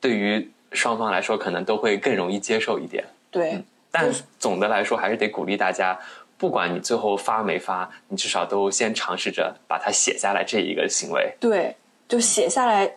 [0.00, 3.04] 对于双方来说，可能都会更容易接受一点。
[3.30, 5.98] 对，但总的来说，还是得鼓励大家，
[6.36, 11.34] 不管你最后发没发，你至少都先尝试着把它写下来这一个行为。
[11.40, 11.76] 对，
[12.08, 12.96] 就写下来，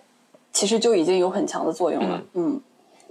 [0.52, 2.22] 其实就已经有很强的作用了。
[2.34, 2.62] 嗯，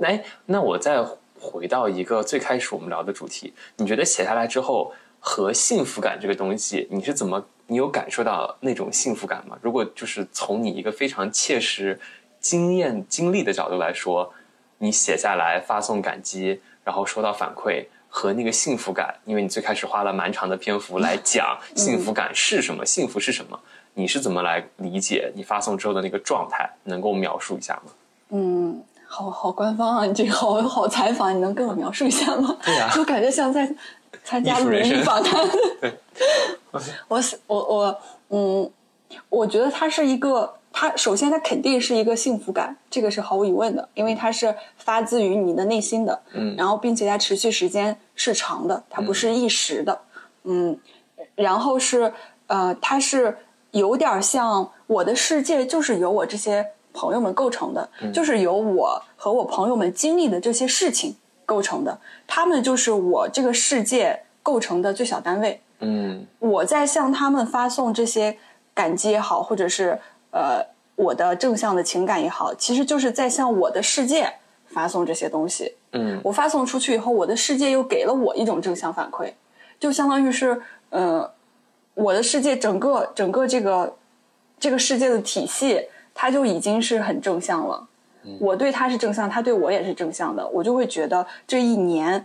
[0.01, 1.05] 哎，那我再
[1.39, 9.59] 回到一个最开始我们聊的主题，你觉得写下来之后和幸福感这个东西，你是怎么，你有感受到那种幸福感吗？
[9.61, 11.99] 如果就是从你一个非常切实
[12.41, 14.33] 经验经历的角度来说，
[14.83, 17.87] 你写下来发送感激，然后收到反馈。
[18.15, 23.59] 和那个幸福感，因为你最开始花了蛮长的篇幅来 讲幸福感是什么，幸福是什么，
[23.95, 26.69] 你是怎么来理解你发送之后的那个状态？
[26.85, 27.93] 能够描述一下吗？
[28.29, 32.55] 嗯，好好官方啊，你这个好好采访，你能跟我描述一下吗？
[32.63, 33.67] 对呀就感觉像在
[34.23, 35.49] 参加伦理访谈。
[35.81, 35.99] 对，
[37.09, 38.71] 我我我嗯，
[39.31, 46.57] 我觉得它是一个，它首先它肯定是一个幸福感，这个是毫无疑问的，因为它是发自于你的内心的，嗯。
[46.57, 50.01] 然后并且它持续时间是长的，它不是一时的，
[50.45, 50.79] 嗯，
[51.35, 52.13] 然后是
[52.47, 53.37] 呃，它是
[53.73, 61.15] 有点像我的世界就是由我这些朋友们构成的，就是由我和我朋友们经历的这些事情
[61.45, 65.61] 构成的，他们就是我这个世界构成的最小单位。
[65.81, 66.27] 嗯。
[66.39, 68.37] 我在向他们发送这些
[68.75, 69.99] 感激也好，或者是
[70.33, 70.61] 呃
[70.97, 74.31] 我的正向的情感也好，其实就是在向我的世界
[74.67, 75.75] 发送这些东西。
[75.93, 79.33] 嗯我发送出去以后，我的世界又给了我一种正向反馈，
[79.79, 80.61] 就相当于是
[80.91, 81.31] 呃
[81.95, 83.97] 我的世界整个整个这个
[84.59, 85.81] 这个世界的体系，
[86.15, 87.87] 它就已经是很正向了。
[88.39, 92.25] 我对他是正向，他对我也是正向的，我就会觉得这一年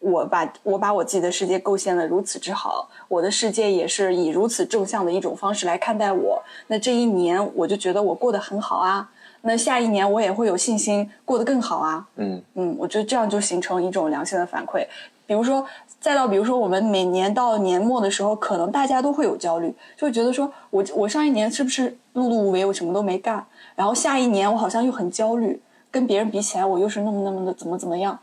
[0.00, 6.42] 我把我把我自己的世界构建的如此之好，我的世界也是以如此正向的一种方式来看待我。
[6.68, 9.10] 那这一年我就觉得我过得很好啊，
[9.42, 12.06] 那下一年我也会有信心过得更好啊。
[12.16, 14.86] 嗯嗯，我觉得这样就形成一种良性的反馈。
[15.26, 15.66] 比如说，
[16.00, 23.44] 再到比如说我们每年到年末的时候，可能大家都会有焦虑，就会觉得说我我上一年是不是碌碌无为，我什么都没干，
[23.74, 28.18] 然后下一年我好像又很焦虑，跟别人比起来我又是那么那么的怎么怎么样，就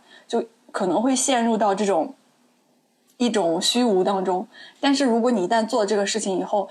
[0.75, 2.13] 可能会陷入到这种
[3.15, 4.45] 一种虚无当中。
[4.81, 6.67] 但是如果你一旦做这个事情以后，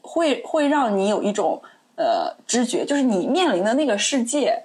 [0.00, 1.60] 会会让你有一种
[1.96, 4.62] 呃知觉，就是你面临的那个世界，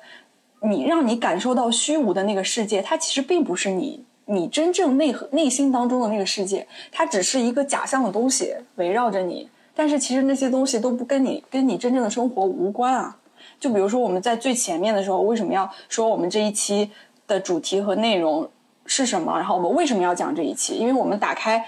[0.62, 9.50] 你让你感受到虚无的那个世界，它其实并不是你你真正内核内心当中的那个世界，它只是一个假象的东西围绕着你。
[9.74, 13.18] 但是其实那些东西都不跟你跟你真正的生活无关啊。
[13.60, 16.92] 就比如说我们在最前面的时候，为什么要说我们这一期
[17.26, 18.48] 的主题和内容
[18.88, 19.38] 是什么？
[19.38, 20.74] 然后我们为什么要讲这一期？
[20.74, 21.64] 因为我们打开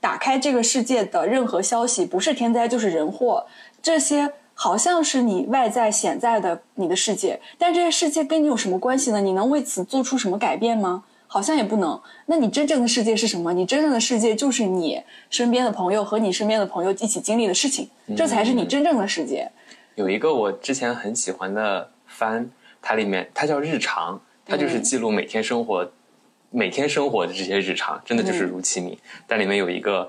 [0.00, 3.46] 打开这个世界的任何消息，不是天灾就是人祸，
[3.80, 9.20] 这些好像是你外在显在的你的世界，但这些世界跟你有什么关系呢？
[9.20, 11.04] 你能为此做出什么改变吗？
[11.26, 11.98] 好像也不能。
[12.26, 13.54] 那你真正的世界是什么？
[13.54, 19.50] 你真正的世界就是你身边的朋友和你身边的朋友一起经历的事情，这才是你真正的世界。
[19.94, 22.50] 有一个我之前很喜欢的番，
[22.82, 25.90] 它里面它叫日常，它就是记录每天生活、
[26.52, 28.96] 每天生活的这些日常，真的就是如其名。
[29.26, 30.08] 但里面有一个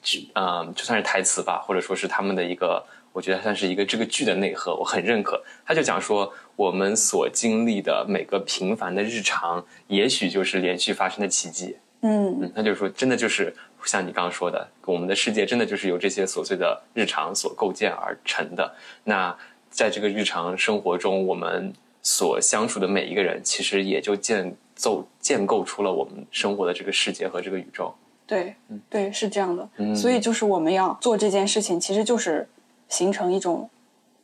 [0.00, 2.82] 剧，嗯、就算是台词吧，或者说是他们的一个，
[3.12, 5.42] 我觉得算是一个这个剧的内核，我很认可。
[5.66, 11.76] 他就讲说，我们所经历的每个平凡的日常，也许就是连续发生的奇迹。
[12.02, 18.74] 嗯嗯，那就是说，真的就是像你刚刚说的，我们的世界真的就是由这些琐碎的日常所构建而成的。
[19.04, 19.36] 那
[19.68, 21.72] 在这个日常生活中，我们
[22.02, 27.94] 所相处的每一个人，其实也就建构建构出了我们生活的这个世界和这个宇宙。
[28.26, 28.54] 对，
[28.88, 29.68] 对，是这样的。
[29.78, 32.48] 嗯所以就是我们要做这件事情，其实就是
[32.88, 33.68] 形成一种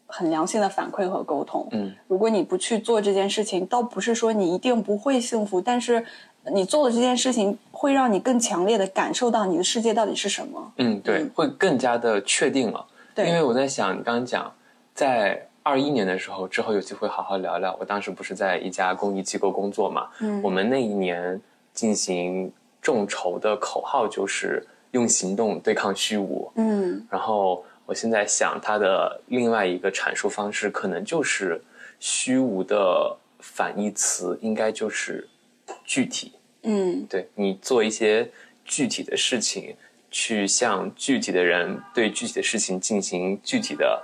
[0.07, 1.67] 很良性的反馈和沟通。
[1.73, 6.07] 嗯，如果你不去做这件事情，倒不是说你一定不会幸福，但是
[6.53, 10.73] 你做的这件事情会让你更强烈的感受到你的世界到底是什么。
[10.77, 12.87] 嗯，对，嗯会更加的确定了。
[13.13, 14.55] 对因为我在想，你刚刚讲，
[14.95, 17.77] 在二一年的时候，之后有机会好好聊聊。
[17.81, 21.41] 我当时不是在一家公益机构工作嘛，嗯我们那一年
[21.75, 26.49] 进行众筹的口号就是用行动对抗虚无。
[26.55, 31.61] 嗯然后我现在想，它的另外一个阐述方式，可能就是
[31.99, 35.29] 虚无的反义词，应该就是
[35.85, 36.31] 具体。
[36.63, 38.31] 嗯对你做一些
[38.65, 39.75] 具体的事情，
[40.13, 44.01] 去向具体的人对具体的事情进行具体的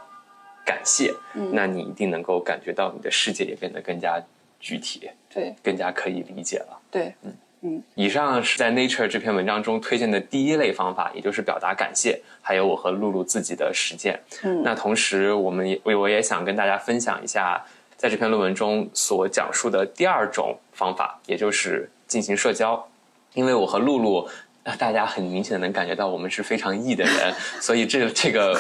[0.64, 4.22] 感谢，嗯那你一定能够感觉到你的世界也变得更加
[4.60, 6.78] 具体，对更加可以理解了。
[6.90, 7.14] 对，
[7.62, 14.18] 嗯以上是在 Nature 这篇文章中推荐的第一类方法，也就是表达感谢，还有我和露露自己的实践。
[14.42, 17.64] 嗯那同时，我们也我我也想跟大家分享一下，
[17.96, 22.88] 在这篇论文中所讲述的第二种方法，也就是进行社交。
[23.34, 24.28] 因为我和露露，
[24.64, 27.32] 呃大家很明显的能感觉到我们是非常 E 的人，
[27.62, 28.54] 所以这这个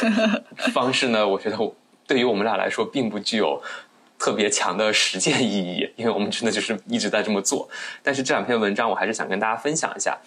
[0.72, 1.58] 方式呢，我觉得
[2.06, 3.62] 对于我们俩来说并不具有
[4.18, 7.68] 特别强的实践意义，因为我们真的就是一直在这么做。
[8.02, 10.18] 但是这两篇文章我还是想跟大家分享一下。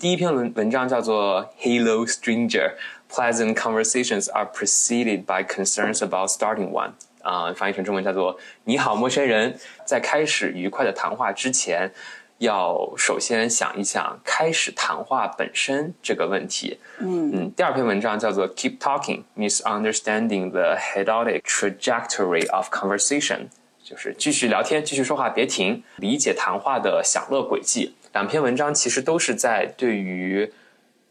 [0.00, 2.74] 第一篇文文章叫做《Hello Stranger:
[3.10, 6.90] Pleasant Conversations are preceded by concerns about starting one》。
[7.22, 9.58] 啊、翻译成中文叫做“你好，陌生人”。
[9.84, 11.92] 在开始愉快的谈话之前，
[12.40, 16.78] 要首先想一想开始谈话本身这个问题。
[16.98, 23.48] 嗯嗯，第二篇文章叫做 "Keep Talking: Misunderstanding the Hedonic Trajectory of Conversation"，
[23.84, 27.94] 就是继续聊天，继续说话，别停，理解谈话的享乐轨迹。
[28.14, 30.50] 两篇文章其实都是在对于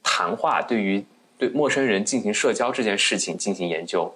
[0.02, 1.06] 谈话、对于
[1.38, 4.16] 对陌生人进行社交这件事情进行研究。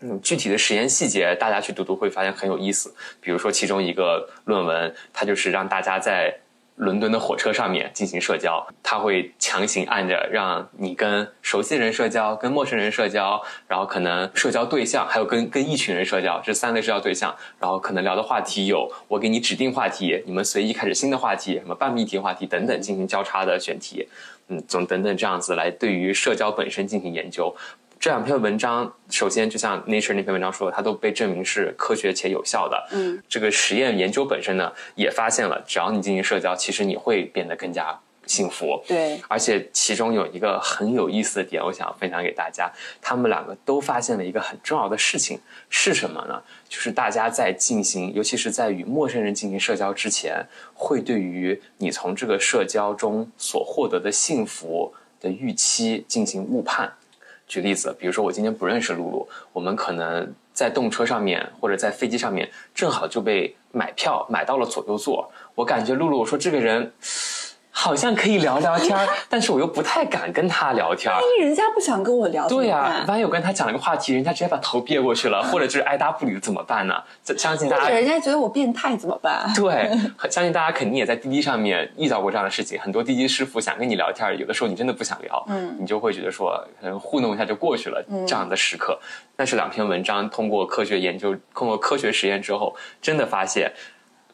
[0.00, 2.94] 嗯，具体的实验细节大家去读读会发现很有意思。
[3.20, 6.32] 比如说，其中一个论文，它就是让大家在
[6.76, 24.06] 伦敦的火车上面进行社交，它会强行按着让你跟熟悉人社交、跟陌生人社交，然后可能社交对象还有跟跟一群人社交，这三类社交对象，然后可能聊的话题有我给你指定话题，你们随意开始新的话题，什么半命题话题等等进行交叉的选题，
[24.46, 27.52] 嗯，总等等这样子来对于社交本身进行研究。
[28.00, 32.88] 这两篇文章，首先就像 Nature 那篇文章说的，它都被证明是科学且有效的。
[32.92, 38.80] 嗯，这个实验研究本身呢，也发现了，只要你进行社交，其实你会变得更加幸福。
[38.86, 42.70] 对，而且其中有一个很有意思的点，我想分享给大家。
[43.02, 46.40] 他们两个都发现了一个很重要的事情是什么呢？
[46.68, 56.92] 就是大家在进行，尤其是在与陌生人进行社交之前，会对于你从这个社交中所获得的幸福的预期进行误判。
[57.48, 65.28] 举例子，比如说我今天不认识露露，我们可能在动车上面或者在飞机上面，正好就被买票买到了左右座。
[65.54, 66.92] 我感觉露露，我说这个人
[67.80, 71.14] 好像可以聊聊天儿， 但是我又不太敢跟他聊天儿。
[71.14, 76.94] 万一人家不想跟我聊，对呀、呀、万一我跟他讲了个话题，人家直接把头别过去了，或者就是爱答不理，怎么办呢？
[77.22, 79.48] 这相信大家人家觉得我变态怎么办？
[79.54, 79.88] 对，
[80.28, 82.76] 相信大家肯定也在滴滴上面遇到过这样的事情。
[82.80, 88.04] 很多滴滴师傅想跟你聊天，有的时候你真的不想聊，嗯你就会觉得说，可能糊弄一下就过去了。
[88.26, 88.98] 这样的时刻，
[89.36, 93.70] 但是两篇文章通过科学研究，通过科学实验之后，真的发现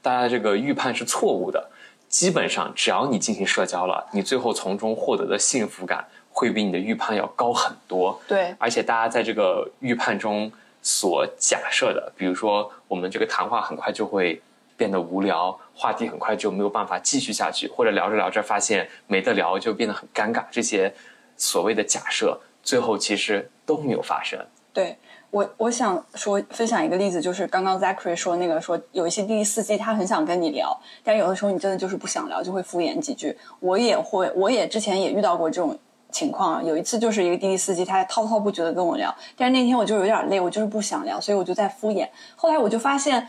[0.00, 1.70] 大家这个预判是错误的。
[2.14, 8.20] 基本上，只要你进行社交了，你最后从中获得的幸福感会比你的预判要高很多。
[8.28, 10.48] 对，而且大家在这个预判中
[10.80, 14.40] 所假设的，比如说我们这个谈话很快就会
[14.76, 20.94] 变得无聊，话题很快就没有办法继续下去，或者聊着聊着发现没得聊就变得很尴尬，这些
[21.36, 24.38] 所谓的假设，最后其实都没有发生。
[24.72, 24.96] 对
[25.34, 30.72] 我，我想说分享一个例子，就是刚刚 Zachary 说那个说有一些滴滴司机他很想跟你聊，
[31.02, 33.36] 但有的时候你真的就是不想聊，就会敷衍几句。
[33.58, 35.76] 我也会，我也之前也遇到过这种
[36.12, 36.64] 情况。
[36.64, 42.08] 有一次就是一个滴滴司机，他滔滔不绝的跟我聊，但是那天我就有点累，我就是不想聊，所以我就在敷衍。
[42.36, 43.26] 后来我就发现，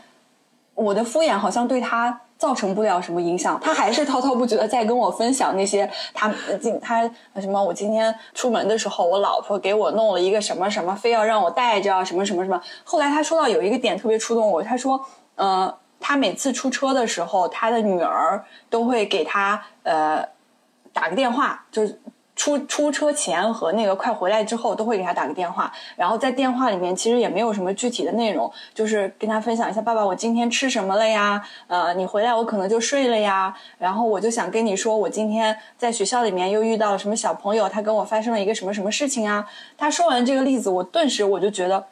[0.74, 7.02] 我的敷衍好像对他造成不了什么影响，他还是滔滔不绝的在跟我分享那些他今他
[7.40, 12.60] 什么我今天出门的时候，我老婆给我弄了一个什么什么，非要让我带着什么什么什么。
[12.84, 15.00] 后来他说到有一个点特别触动我，他说，
[15.36, 20.22] 呃，他每次出车的时候，他的女儿都会给他呃
[20.92, 22.00] 打个电话，就是。
[22.36, 39.48] 出出车前和那个快回来之后都会给他打个电话，然后在电话里面其实也没有什么具体的内容，就是跟他分享一下爸爸我今天吃什么了呀，呃你回来我可能就睡了呀，然后我就想跟你说我今天在学校里面又遇到了什么小朋友，他跟我发生了一个什么什么事情啊。
[39.78, 41.86] 他说完这个例子，我顿时我就觉得，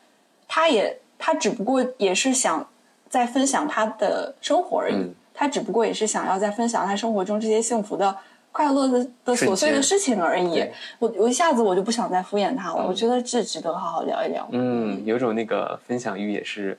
[0.47, 2.69] 他也他只不过也是想
[3.09, 8.15] 在分享他的生活而已，嗯他只不过也是想要在分享他生活中这些幸福的。
[8.55, 10.65] 快乐的的琐碎的事情而已，
[11.01, 12.87] 我我一下子我就不想再敷衍他了。
[12.87, 14.47] 我觉得这值得好好聊一聊。
[14.53, 16.79] 嗯，有种那个分享欲也是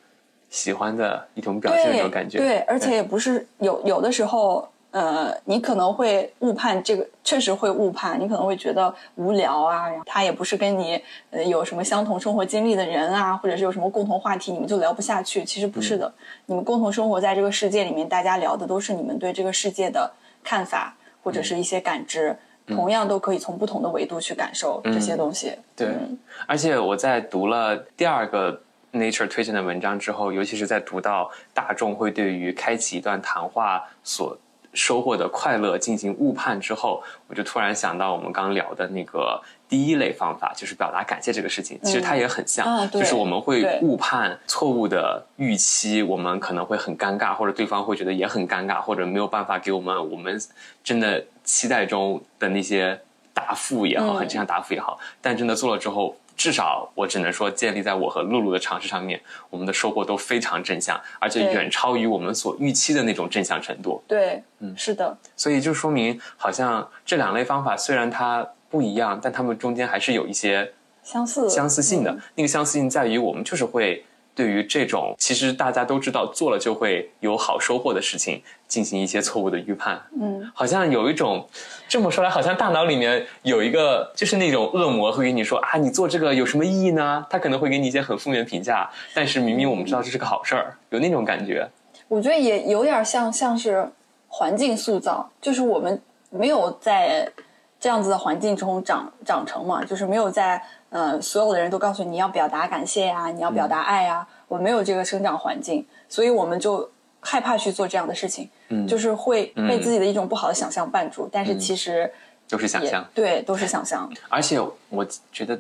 [0.50, 2.38] 喜欢的一种表现的那种感觉。
[2.38, 10.98] 对，而且也不是有有的时候，呃，你可能会误判这个，确实会误判，你可能会觉得无聊啊，然后他也不是跟你
[11.32, 15.44] 呃有什么相同生活经历的人啊，或者是有什么共同话题，你们就聊不下去。
[15.44, 16.14] 其实不是的，
[16.46, 20.10] 你们共同生活在这个世界里面，大家聊的都是你们对这个世界的
[20.42, 20.96] 看法
[21.26, 22.38] 或者是一些感知。
[22.68, 25.54] 同样都可以从不同的维度去感受这些东西。
[25.76, 26.18] 对嗯
[26.48, 28.60] 而且我在读了第二个
[28.92, 34.36] Nature 推荐的文章之后，尤其是在读到大众会对于开启一段谈话所
[34.76, 41.80] 收获的快乐进行误判之后，我就突然想到我们刚聊的那个第一类方法，就是表达感谢这个事情。
[41.82, 50.40] 其实它也很像，啊就是我们会误判错误的预期，我们可能会很尴尬，或者对方会觉得也很尴尬，或者没有办法给我们我们
[50.84, 53.00] 真的期待中的那些
[53.34, 56.16] 答复也好，嗯很正向答复也好，但真的做了之后。
[56.36, 64.04] 至少我只能说，建立在我和露露的尝试上面，我们的收获都非常正向，而且远超于我们所预期的那种正向程度。
[64.08, 70.74] 对，嗯是的，所以就说明，好像这两类方法虽然它不一样，但它们中间还是有一些
[71.04, 72.12] 相似相似性的。
[72.12, 74.06] 嗯那个相似性在于，我们就是会
[74.36, 80.00] 对于这种其实大家都知道做了就会有好收获的事情进行一些错误的预判。
[80.20, 81.48] 嗯，好像有一种
[81.88, 87.26] 这么说来，好像大脑里面有一个就是那种恶魔会给你说啊，你做这个有什么意义呢？
[87.30, 91.68] 他可能会给你一些很负面的评价，但是明明我们知道这是个好事儿，有那种感觉。
[92.08, 93.90] 我觉得也有点像像是
[94.28, 97.32] 环境塑造，就是我们没有在
[97.80, 100.62] 这样子的环境中长长成嘛，就是没有在
[100.96, 106.90] 呃所有的人都告诉你要表达感谢呀、你要表达爱呀、我没有这个生长环境，所以我们就
[107.20, 112.10] 害怕去做这样的事情，嗯就是会被自己的一种不好的想象绊住，但是其实
[112.48, 113.06] 都是想象。
[113.14, 115.60] 对，都是想象，而且我觉得，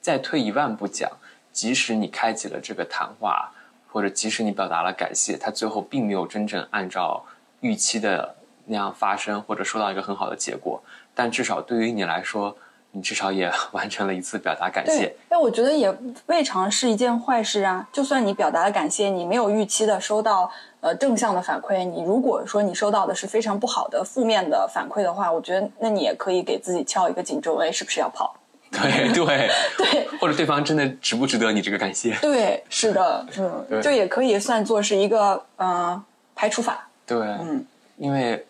[0.00, 1.10] 再退一万步讲，
[1.50, 3.50] 即使你开启了这个谈话，
[3.90, 7.24] 或者即使你表达了感谢，它最后并没有真正按照
[7.58, 10.80] 预期的那样发生，或者收到一个很好的结果，
[11.12, 12.56] 但至少对于你来说，
[12.96, 15.94] 你至少也 完成了一次表达感谢对。，但我觉得也
[16.26, 17.86] 未尝是一件坏事啊。
[17.92, 28.34] 就算你表达了感谢，你没有预期的收到呃正向的反馈，你如果说你收到的是非常不好的负面的反馈的话，我觉得那你也可以给自己敲一个警钟，哎，是不是要跑？
[28.70, 32.16] 对 对，对 或者对方真的值不值得你这个感谢？
[32.22, 36.02] 对，是的，对嗯，就也可以算作是一个呃
[36.34, 37.64] 排除法，对，嗯，
[37.98, 38.44] 因为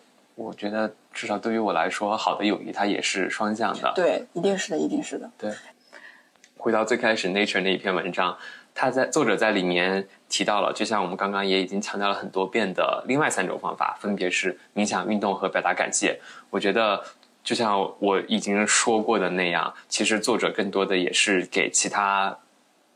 [0.47, 3.91] 我觉得至少对于我来说，好的友谊它也是双向的。
[3.93, 5.51] 对，一定是的，一定是的，对，
[6.55, 8.37] 回到最开始 Nature 那一篇文章，
[8.73, 16.19] 他在作者在里面提到了，就像我们刚刚也已经强调了很多遍的另外三种方法，分别是冥想、运动和表达感谢。
[16.49, 17.03] 我觉得。
[17.43, 22.37] 就像我已经说过的那样，其实作者更多的也是给其他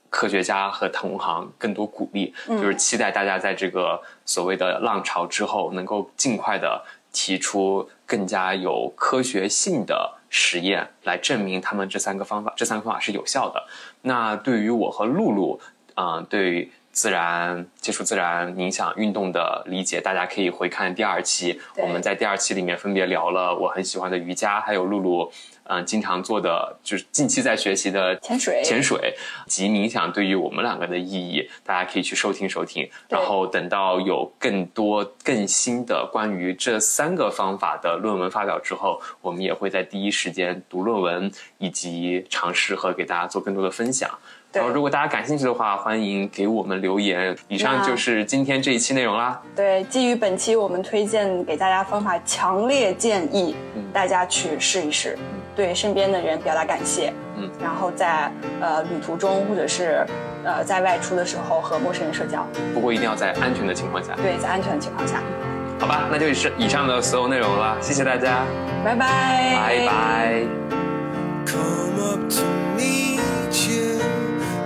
[0.09, 13.63] 科学家和同行更多鼓励，就是期待大家在这个所谓的浪潮之后，能够尽快的提出更加有科学性的实验来证明他们这三个方法，这三个方法是有效的。
[14.01, 15.59] 那对于我和露露，
[15.95, 25.31] 嗯、对于自然接触自然冥想运动的理解，大家可以回看第二期，我们在第二期里面分别聊了我很喜欢的瑜伽，还有露露。
[25.63, 29.15] 嗯，经常做的就是近期在学习的潜水潜水
[29.47, 32.89] 及冥想对于我们两个的意义，大家可以去收听收听。
[33.07, 44.09] 然后等到有更多更新的关于这三个方法的论文发表之后，我们也会在第一时间读论文，以及尝试和给大家做更多的分享。
[44.51, 44.59] 对。
[44.59, 47.35] 然后，如果大家感兴趣的话，欢迎给我们留言。
[47.47, 49.41] 以上就是今天这一期内容啦。
[49.55, 53.55] 对，基于本期我们推荐给大家方法，强烈建议
[53.93, 55.17] 大家去试一试，
[55.55, 60.05] 对身边的人表达感谢，嗯，然后在呃旅途中或者是
[60.43, 65.21] 呃在外出的时候和陌生人社交，不过一定要在安全的情况下，对，在安全的情况下，
[65.79, 66.07] 好吧？
[66.11, 68.43] 那就是以上的所有内容了，谢谢大家，
[68.83, 70.43] 拜拜，拜拜。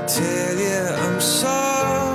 [0.07, 2.14] Tell you I'm sorry.